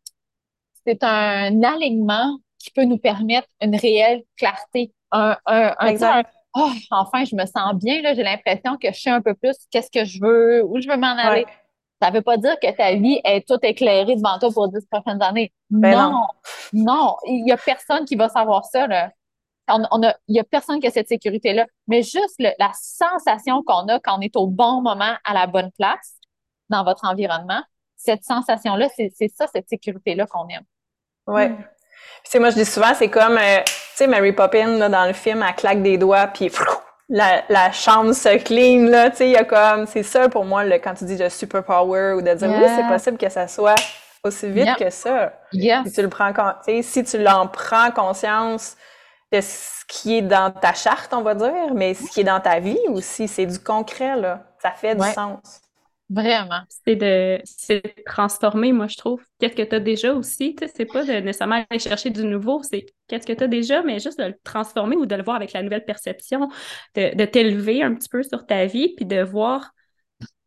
[0.86, 4.94] c'est un alignement qui peut nous permettre une réelle clarté.
[5.12, 6.24] Un, un, un,
[6.56, 9.56] oh, enfin, je me sens bien, là, j'ai l'impression que je sais un peu plus
[9.70, 11.46] qu'est-ce que je veux, où je veux m'en aller.
[12.02, 14.80] Ça ne veut pas dire que ta vie est toute éclairée devant toi pour les
[14.80, 15.54] dix prochaines années.
[15.70, 16.26] Ben non,
[16.74, 18.88] non, il n'y a personne qui va savoir ça.
[18.88, 19.12] Là.
[19.92, 21.66] On, a, il n'y a personne qui a cette sécurité-là.
[21.88, 25.72] Mais juste la sensation qu'on a quand on est au bon moment, à la bonne
[25.72, 26.16] place,
[26.70, 27.62] dans votre environnement,
[27.96, 30.64] cette sensation-là, c'est ça, cette sécurité-là qu'on aime.
[31.28, 31.50] Ouais.
[31.50, 31.58] Mm.
[32.24, 35.06] Tu sais, moi, je dis souvent, c'est comme, euh, tu sais, Mary Poppins, là, dans
[35.06, 36.52] le film, elle claque des doigts, puis
[37.10, 40.46] la, la chambre se clean, là, tu sais, il y a comme, c'est ça pour
[40.46, 43.48] moi, le, quand tu dis de superpower ou de dire, oui, c'est possible que ça
[43.48, 43.76] soit
[44.24, 45.34] aussi vite que ça.
[45.52, 46.32] Si tu le prends,
[46.82, 48.78] si tu l'en prends conscience
[49.40, 52.60] ce qui est dans ta charte, on va dire, mais ce qui est dans ta
[52.60, 54.48] vie aussi, c'est du concret, là.
[54.62, 55.62] Ça fait du sens.
[56.12, 56.60] Vraiment.
[56.86, 57.42] C'est de,
[58.06, 59.24] transformer, moi, je trouve.
[59.40, 60.58] Qu'est-ce que tu as déjà aussi?
[60.76, 64.00] C'est pas de nécessairement aller chercher du nouveau, c'est qu'est-ce que tu as déjà, mais
[64.00, 66.50] juste de le transformer ou de le voir avec la nouvelle perception,
[66.96, 69.72] de, t'élever un petit peu sur ta vie, puis de voir,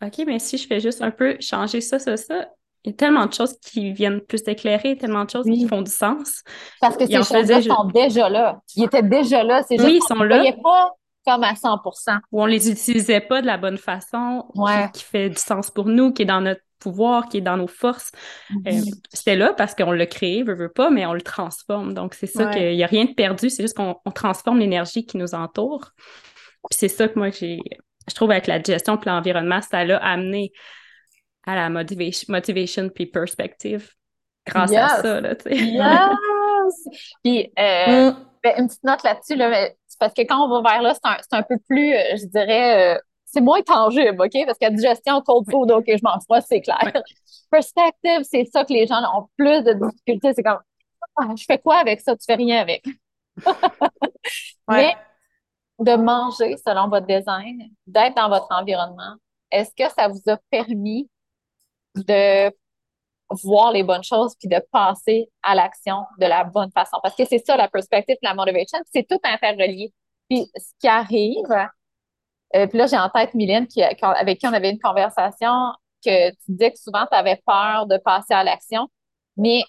[0.03, 2.47] OK, mais si je fais juste un peu changer ça, ça, ça,
[2.85, 5.80] il y a tellement de choses qui viennent plus éclairer, tellement de choses qui font
[5.80, 6.43] du sens.
[6.80, 8.61] Parce que ces choses-là sont déjà là.
[8.76, 9.62] Ils étaient déjà là.
[9.66, 10.45] C'est oui, ils sont là.
[10.62, 10.91] pas
[11.26, 11.80] comme à 100
[12.32, 14.45] Ou on les utilisait pas de la bonne façon,
[14.93, 17.66] qui, fait du sens pour nous, qui est dans notre pouvoir, qui est dans nos
[17.66, 18.12] forces.
[18.51, 18.95] Euh, mm-hmm.
[19.11, 21.95] C'était là parce qu'on l'a créé, veut, veut pas, mais on le transforme.
[21.95, 25.16] Donc, c'est ça qu'il n'y a rien de perdu, c'est juste qu'on transforme l'énergie qui
[25.16, 25.93] nous entoure.
[26.68, 27.61] Puis c'est ça que moi, j'ai,
[28.07, 30.53] je trouve avec la gestion et l'environnement, ça l'a amené
[31.47, 33.90] à la motivation, motivation puis perspective
[34.47, 35.20] grâce à ça.
[35.20, 36.88] Là, yes!
[37.22, 38.16] puis, euh, mm.
[38.42, 41.38] ben, une petite note là-dessus, là, parce que quand on va vers là, c'est un,
[41.38, 44.47] un, peu plus, euh, je dirais, euh, c'est moins tangible, OK?
[44.47, 46.92] Parce que digestion, cold food, OK, je m'en fous, c'est clair.
[47.51, 50.32] Perspective, c'est ça que les gens ont plus de difficultés.
[50.34, 50.61] C'est comme,
[51.16, 52.16] ah, je fais quoi avec ça?
[52.16, 52.84] Tu fais rien avec.
[54.68, 54.97] Mais
[55.78, 59.16] de manger selon votre design, d'être dans votre environnement,
[59.51, 61.09] est-ce que ça vous a permis
[61.95, 62.53] de
[63.30, 66.99] voir les bonnes choses puis de passer à l'action de la bonne façon.
[67.03, 69.92] Parce que c'est ça la perspective, la motivation, c'est tout interrelié.
[70.28, 71.51] Puis ce qui arrive,
[72.55, 75.72] euh, puis là j'ai en tête Mylène qui, avec qui on avait une conversation
[76.05, 78.88] que tu disais que souvent tu avais peur de passer à l'action,
[79.36, 79.64] mais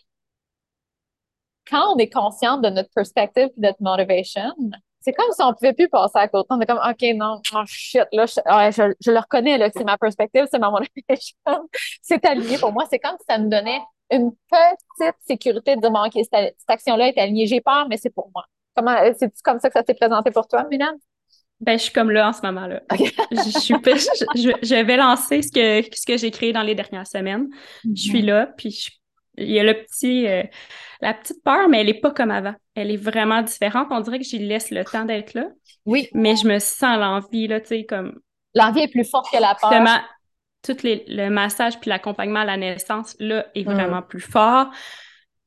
[1.67, 4.53] quand on est consciente de notre perspective de notre motivation,
[5.06, 6.47] c'est comme si on pouvait plus passer à côté.
[6.49, 9.99] On est comme, OK, non, oh shit, là, je, je, le reconnais, là, c'est ma
[9.99, 11.70] perspective, c'est ma motivation.
[12.01, 12.86] c'est aligné pour moi.
[12.89, 13.82] C'est comme si ça me donnait
[14.12, 17.45] une petite sécurité de dire, bon, OK, cette, action-là est alignée.
[17.45, 18.45] J'ai peur, mais c'est pour moi.
[18.76, 20.93] Comment, c'est comme ça que ça s'est présenté pour toi, Milan?
[21.60, 22.82] Ben, je suis comme là en ce moment-là.
[22.91, 27.08] je, suis, je, je, vais lancer ce que, ce que j'ai créé dans les dernières
[27.08, 27.47] semaines.
[27.84, 28.26] Je suis mm-hmm.
[28.26, 28.89] là, puis je
[29.38, 30.43] il y a le petit, euh,
[31.01, 32.55] la petite peur, mais elle n'est pas comme avant.
[32.75, 33.88] Elle est vraiment différente.
[33.91, 35.47] On dirait que j'y laisse le temps d'être là.
[35.86, 36.09] Oui.
[36.13, 38.19] Mais je me sens l'envie, là, tu sais, comme.
[38.53, 40.01] L'envie est plus forte que la peur.
[40.63, 43.73] tout le massage puis l'accompagnement à la naissance, là, est mm.
[43.73, 44.71] vraiment plus fort.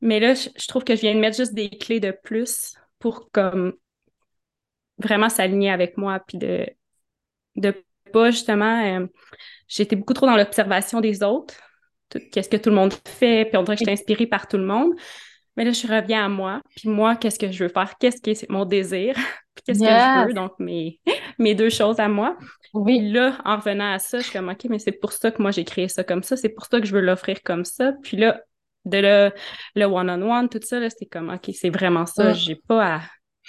[0.00, 3.30] Mais là, je, trouve que je viens de mettre juste des clés de plus pour
[3.32, 3.74] comme
[4.98, 6.66] vraiment s'aligner avec moi puis de,
[7.56, 7.74] de
[8.12, 8.84] pas justement.
[8.84, 9.06] Euh,
[9.66, 11.54] j'étais beaucoup trop dans l'observation des autres.
[12.32, 14.64] Qu'est-ce que tout le monde fait, puis on dirait que j'étais inspirée par tout le
[14.64, 14.92] monde.
[15.58, 16.62] Mais là, je reviens à moi.
[16.76, 17.98] Puis moi, qu'est-ce que je veux faire?
[17.98, 19.14] Qu'est-ce qui est mon désir?
[19.54, 20.32] puis qu'est-ce que je veux?
[20.32, 21.00] Donc, mes,
[21.38, 22.36] mes deux choses à moi.
[22.74, 23.10] Oui.
[23.10, 25.50] là, en revenant à ça, je suis comme, OK, mais c'est pour ça que moi,
[25.50, 26.36] j'ai créé ça comme ça.
[26.36, 27.92] C'est pour ça que je veux l'offrir comme ça.
[28.04, 28.40] Puis là,
[28.84, 29.32] de le,
[29.74, 32.32] le one-on-one, tout ça, c'était comme, OK, c'est vraiment ça.
[32.34, 33.00] J'ai pas à,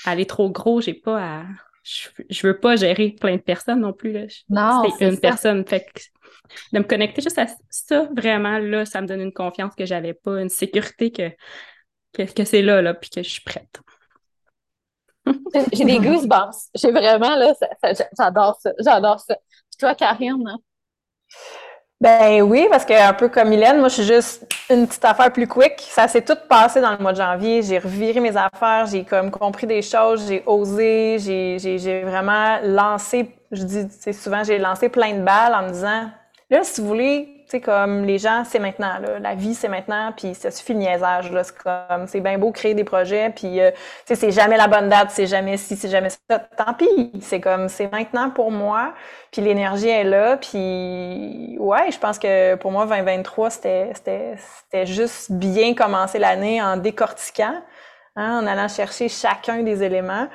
[0.06, 0.82] aller trop gros.
[0.82, 1.44] J'ai pas à...
[2.30, 4.12] Je, veux pas gérer plein de personnes non plus.
[4.12, 4.26] Là.
[4.50, 5.66] Non, c'est une personne.
[5.66, 6.02] Fait que
[6.74, 10.14] de me connecter juste à ça, vraiment, là, ça me donne une confiance que j'avais
[10.14, 11.32] pas, une sécurité que
[12.14, 13.82] que, c'est là, là, puis que je suis prête.
[15.74, 16.70] J'ai des goosebumps.
[16.76, 17.54] J'ai vraiment, là,
[18.18, 18.72] j'adore ça.
[18.80, 19.36] J'adore ça.
[19.36, 20.48] Puis toi, Karine?
[20.48, 20.58] Hein?
[22.02, 25.34] Ben oui, parce que un peu comme Mylène, moi je suis juste une petite affaire
[25.34, 25.74] plus quick.
[25.80, 27.62] Ça s'est tout passé dans le mois de janvier.
[27.62, 33.64] J'ai reviré mes affaires, j'ai comme compris des choses, j'ai osé, j'ai vraiment lancé, je
[33.64, 36.10] dis souvent, j'ai lancé plein de balles en me disant
[36.50, 39.20] là, si vous voulez sais, comme les gens, c'est maintenant, là.
[39.20, 41.44] La vie, c'est maintenant, puis ça suffit le niaisage, là.
[41.44, 44.68] C'est comme, c'est bien beau créer des projets, puis, euh, tu sais, c'est jamais la
[44.68, 46.40] bonne date, c'est jamais ci, c'est jamais ça.
[46.40, 47.12] Tant pis.
[47.22, 48.94] C'est comme, c'est maintenant pour moi,
[49.32, 54.86] puis l'énergie est là, puis, ouais, je pense que pour moi, 2023, c'était, c'était, c'était
[54.86, 57.62] juste bien commencer l'année en décortiquant,
[58.16, 60.28] hein, en allant chercher chacun des éléments.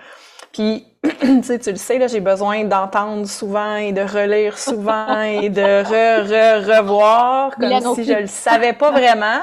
[0.54, 5.20] Puis, tu sais, tu le sais, là, j'ai besoin d'entendre souvent et de relire souvent
[5.20, 9.42] et de re, re, revoir, comme si je le savais pas vraiment.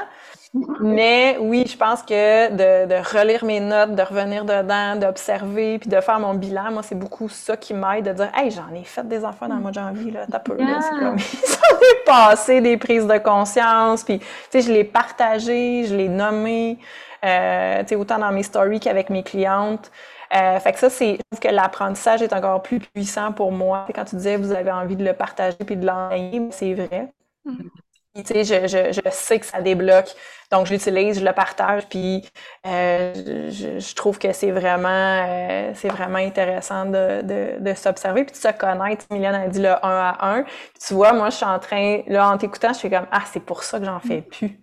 [0.80, 5.88] Mais oui, je pense que de, de, relire mes notes, de revenir dedans, d'observer, puis
[5.88, 8.84] de faire mon bilan, moi, c'est beaucoup ça qui m'aide de dire Hey, j'en ai
[8.84, 11.78] fait des enfants dans le mois de janvier, là, t'as peu, là, c'est comme j'en
[11.78, 16.78] ai passé des prises de conscience, puis tu sais, je l'ai partagé, je l'ai nommé,
[17.24, 19.90] euh, tu sais, autant dans mes stories qu'avec mes clientes.
[20.34, 23.86] Euh, fait que ça, c'est, je trouve que l'apprentissage est encore plus puissant pour moi.
[23.94, 27.12] Quand tu disais vous avez envie de le partager puis de l'enseigner, c'est vrai.
[27.46, 28.24] Mm-hmm.
[28.24, 30.14] tu sais, je, je, je, sais que ça débloque.
[30.50, 32.28] Donc, je l'utilise, je le partage, puis
[32.66, 38.24] euh, je, je, trouve que c'est vraiment, euh, c'est vraiment intéressant de, de, de s'observer,
[38.24, 39.06] puis de se connaître.
[39.10, 40.42] Miliane a dit le 1 à 1.
[40.42, 40.52] Puis
[40.86, 43.40] tu vois, moi, je suis en train, là, en t'écoutant, je suis comme, ah, c'est
[43.40, 44.58] pour ça que j'en fais plus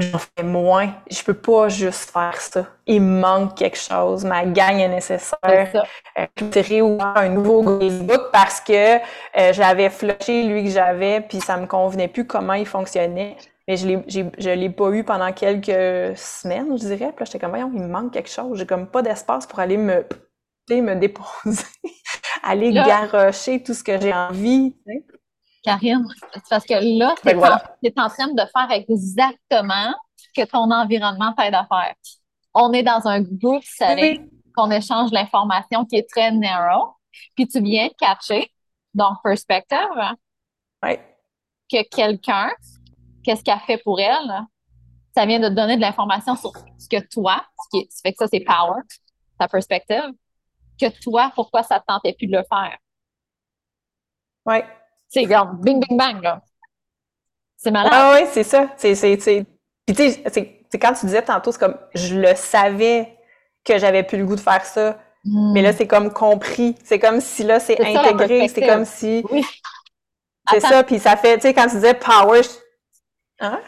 [0.00, 0.94] j'en fais moins.
[1.10, 2.66] Je peux pas juste faire ça.
[2.86, 4.24] Il manque quelque chose.
[4.24, 5.86] Ma gagne est nécessaire.
[6.18, 11.40] Euh, je ouvert un nouveau Facebook parce que euh, j'avais flushé lui que j'avais, puis
[11.40, 13.36] ça me convenait plus comment il fonctionnait.
[13.66, 17.12] Mais je je l'ai pas eu pendant quelques semaines, je dirais.
[17.14, 18.58] Puis là, j'étais comme, voyons, il me manque quelque chose.
[18.58, 20.04] J'ai comme pas d'espace pour aller me,
[20.70, 21.64] me déposer,
[22.42, 24.76] aller garocher tout ce que j'ai envie.
[25.64, 26.06] Karine,
[26.50, 27.42] parce que là, tu es, ben
[27.96, 31.94] en train de faire exactement ce que ton environnement t'aide à faire.
[32.52, 36.94] On est dans un groupe setting, qu'on échange l'information qui est très narrow,
[37.34, 38.52] puis tu viens catcher,
[38.92, 39.78] donc perspective,
[40.82, 42.50] que quelqu'un,
[43.24, 44.46] qu'est-ce qu'elle fait pour elle,
[45.16, 48.18] ça vient de te donner de l'information sur ce que toi, ce qui fait que
[48.18, 48.82] ça, c'est power,
[49.38, 50.12] ta perspective,
[50.78, 52.76] que toi, pourquoi ça te tentait plus de le faire.
[54.46, 54.56] Oui.
[55.14, 56.42] C'est comme bing, bing, bang, là.
[57.56, 57.92] C'est malade.
[57.94, 58.68] Ah oui, c'est ça.
[58.76, 59.46] C'est, c'est, c'est...
[59.86, 60.24] Puis tu sais,
[60.70, 63.16] c'est quand tu disais tantôt, c'est comme, je le savais
[63.64, 64.98] que j'avais plus le goût de faire ça.
[65.24, 65.76] Mais là, hmm.
[65.78, 66.74] c'est comme compris.
[66.84, 68.48] C'est comme si là, c'est, intégré.
[68.48, 69.24] C'est comme si.
[69.30, 69.44] Oui.
[70.50, 72.42] C'est ça, puis ça fait, tu sais, quand tu disais power.
[73.40, 73.60] Hein?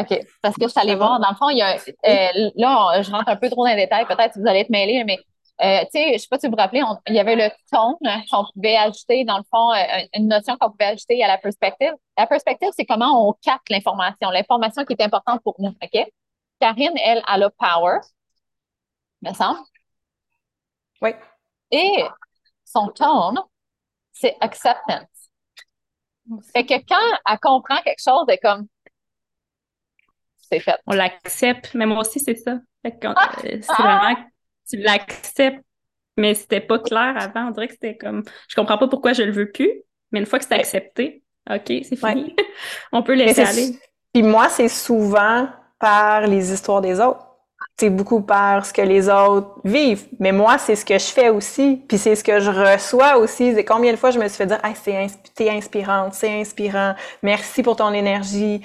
[0.00, 0.18] OK.
[0.42, 1.76] Parce que je suis allée voir, dans le fond, il y a.
[1.76, 4.70] Euh, là, je rentre un peu trop dans les détails, peut-être que vous allez être
[4.70, 5.18] mêlés, mais
[5.60, 7.96] euh, tu sais, je sais pas si vous vous rappelez, il y avait le ton
[8.30, 11.92] qu'on pouvait ajouter, dans le fond, euh, une notion qu'on pouvait ajouter à la perspective.
[12.16, 16.06] La perspective, c'est comment on capte l'information, l'information qui est importante pour nous, OK?
[16.60, 17.98] Karine, elle, a le power,
[19.22, 19.60] me semble.
[21.02, 21.10] Oui.
[21.70, 22.04] Et
[22.64, 23.34] son ton,
[24.12, 25.06] c'est acceptance.
[26.52, 28.66] Fait que quand elle comprend quelque chose, elle est comme,
[30.36, 30.78] c'est fait.
[30.86, 32.58] On l'accepte, mais moi aussi, c'est ça.
[32.82, 33.30] Fait que, ah!
[33.44, 34.14] euh, c'est vraiment
[34.68, 35.64] tu l'acceptes,
[36.16, 37.48] mais c'était pas clair avant.
[37.48, 39.70] On dirait que c'était comme, je comprends pas pourquoi je le veux plus,
[40.12, 42.34] mais une fois que c'est accepté, OK, c'est fini.
[42.92, 43.78] On peut laisser aller.
[44.12, 45.48] Puis moi, c'est souvent
[45.78, 47.24] par les histoires des autres.
[47.78, 50.08] C'est beaucoup par ce que les autres vivent.
[50.18, 51.82] Mais moi, c'est ce que je fais aussi.
[51.88, 53.54] Puis c'est ce que je reçois aussi.
[53.54, 56.94] C'est combien de fois je me suis fait dire, hey, c'est t'es inspirante, c'est inspirant.
[57.22, 58.60] Merci pour ton énergie.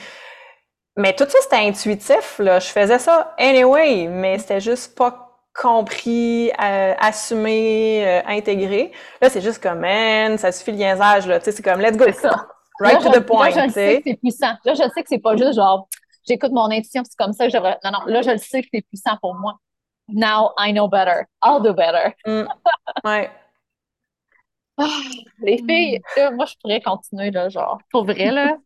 [0.98, 2.60] Mais tout ça, c'était intuitif, là.
[2.60, 5.23] Je faisais ça anyway, mais c'était juste pas
[5.54, 8.92] compris, euh, assumé, euh, intégré.
[9.22, 11.40] Là, c'est juste comme, man, ça suffit le liaisage, là.
[11.40, 12.12] Tu sais, c'est comme, let's go.
[12.12, 12.48] ça.
[12.80, 13.50] right to je, the point.
[13.50, 14.54] Là, je sais que c'est puissant.
[14.66, 15.88] Là, je sais que c'est pas juste genre,
[16.28, 17.78] j'écoute mon intuition, c'est comme ça que je devrais.
[17.84, 19.58] Non, non, là, je le sais que c'est puissant pour moi.
[20.10, 21.28] Now I know better.
[21.44, 22.16] I'll do better.
[22.26, 22.48] Mm.
[23.04, 23.32] Ouais.
[24.78, 24.88] Ah,
[25.40, 28.58] les filles, là, moi, je pourrais continuer, là, genre, pour vrai, là,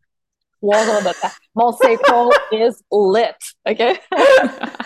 [0.61, 1.33] de temps.
[1.53, 4.01] Mon sequel is lit, OK?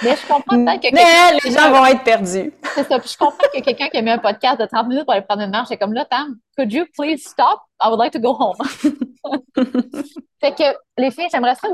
[0.03, 2.53] Mais je comprends peut-être que Mais les gens vont être perdus.
[2.75, 2.99] C'est ça.
[2.99, 5.23] Puis je comprends que quelqu'un qui a mis un podcast de 30 minutes pour aller
[5.23, 7.61] prendre une marche, c'est comme là, Tam, could you please stop?
[7.81, 8.57] I would like to go home.
[10.41, 11.67] fait que, les filles, j'aimerais ça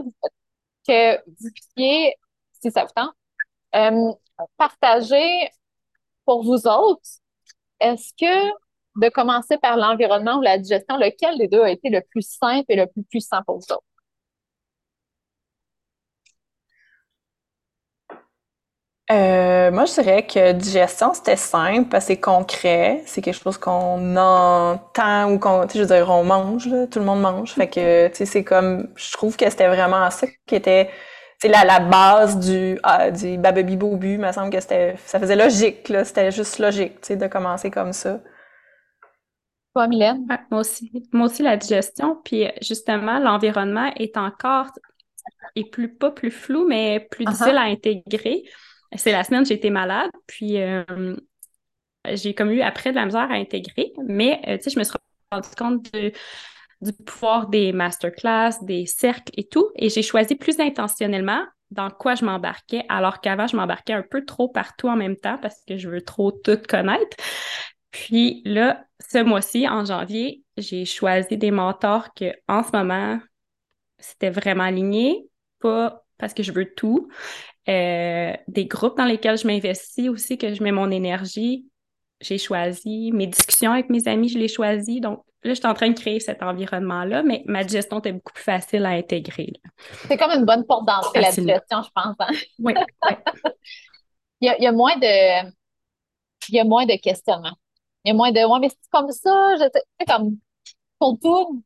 [0.87, 2.15] que vous puissiez,
[2.61, 3.13] si ça vous tente,
[3.75, 4.13] euh,
[4.57, 5.49] partager
[6.25, 7.01] pour vous autres,
[7.79, 8.51] est-ce que
[8.97, 12.65] de commencer par l'environnement ou la digestion, lequel des deux a été le plus simple
[12.69, 13.83] et le plus puissant pour vous autres?
[19.09, 23.03] Euh, moi, je dirais que digestion, c'était simple parce que c'est concret.
[23.05, 26.87] C'est quelque chose qu'on entend ou qu'on, tu sais, je veux dire, on mange, là,
[26.87, 27.53] tout le monde mange.
[27.53, 30.89] Fait que, tu sais, c'est comme, je trouve que c'était vraiment ça qui était,
[31.39, 34.13] c'est la, la base du, ah, du bababi bobu.
[34.15, 36.03] Il me semble que c'était, ça faisait logique, là.
[36.03, 38.19] C'était juste logique, tu sais, de commencer comme ça.
[39.77, 40.25] Toi, Mylène?
[40.27, 40.91] Ouais, moi aussi.
[41.11, 42.19] Moi aussi, la digestion.
[42.25, 44.71] Puis, justement, l'environnement est encore,
[45.55, 48.41] est plus, pas plus flou, mais plus difficile à intégrer.
[48.95, 51.15] C'est la semaine, j'ai été malade, puis euh,
[52.11, 54.83] j'ai comme eu après de la misère à intégrer, mais euh, tu sais, je me
[54.83, 54.95] suis
[55.31, 56.11] rendu compte de,
[56.81, 62.15] du pouvoir des masterclass, des cercles et tout, et j'ai choisi plus intentionnellement dans quoi
[62.15, 65.77] je m'embarquais, alors qu'avant, je m'embarquais un peu trop partout en même temps parce que
[65.77, 67.15] je veux trop tout connaître.
[67.91, 73.19] Puis là, ce mois-ci, en janvier, j'ai choisi des mentors que, en ce moment,
[73.99, 75.27] c'était vraiment aligné,
[75.59, 77.09] pas parce que je veux tout,
[77.69, 81.67] euh, des groupes dans lesquels je m'investis aussi, que je mets mon énergie.
[82.19, 84.99] J'ai choisi mes discussions avec mes amis, je les choisi.
[84.99, 88.33] Donc là, je suis en train de créer cet environnement-là, mais ma gestion était beaucoup
[88.33, 89.53] plus facile à intégrer.
[90.07, 92.15] C'est comme une bonne porte d'entrée, la digestion, je pense.
[92.19, 92.33] Hein?
[92.59, 92.73] Oui.
[94.41, 95.47] il, y a, il, y a, moins de.
[96.49, 97.55] Il y a moins de questionnements.
[98.07, 98.39] Il y a moins de.
[98.39, 100.37] Ouais, mais c'est comme ça, je sais, comme
[100.97, 101.61] pour tout.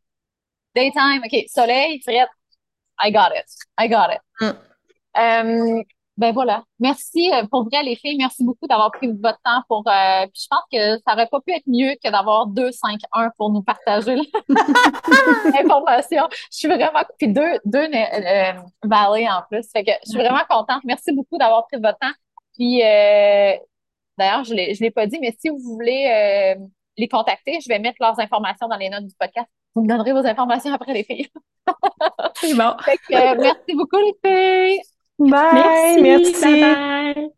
[0.73, 2.29] Daytime, OK, soleil, frette.
[2.99, 3.45] I got it.
[3.79, 4.21] I got it.
[4.41, 4.57] Mm.
[5.17, 5.83] Euh,
[6.17, 6.63] ben voilà.
[6.79, 8.17] Merci euh, pour vrai, les filles.
[8.17, 9.83] Merci beaucoup d'avoir pris votre temps pour.
[9.87, 12.99] Euh, puis je pense que ça aurait pas pu être mieux que d'avoir 2, 5,
[13.13, 14.15] 1 pour nous partager
[15.53, 16.27] l'information.
[16.51, 17.03] Je suis vraiment.
[17.19, 19.69] Puis deux, deux euh, en plus.
[19.71, 20.81] Fait que je suis vraiment contente.
[20.85, 22.13] Merci beaucoup d'avoir pris votre temps.
[22.55, 23.53] Puis euh,
[24.21, 26.55] d'ailleurs, je ne l'ai pas dit, mais si vous voulez
[26.97, 29.47] les contacter, je vais mettre leurs informations dans les notes du podcast.
[29.75, 31.27] Vous me donnerez vos informations après, les filles.
[32.35, 32.75] C'est bon.
[32.83, 34.81] Fait que, merci beaucoup, les filles.
[35.19, 36.01] Bye.
[36.01, 36.01] Merci.
[36.01, 36.41] merci.
[36.41, 37.31] Bye bye.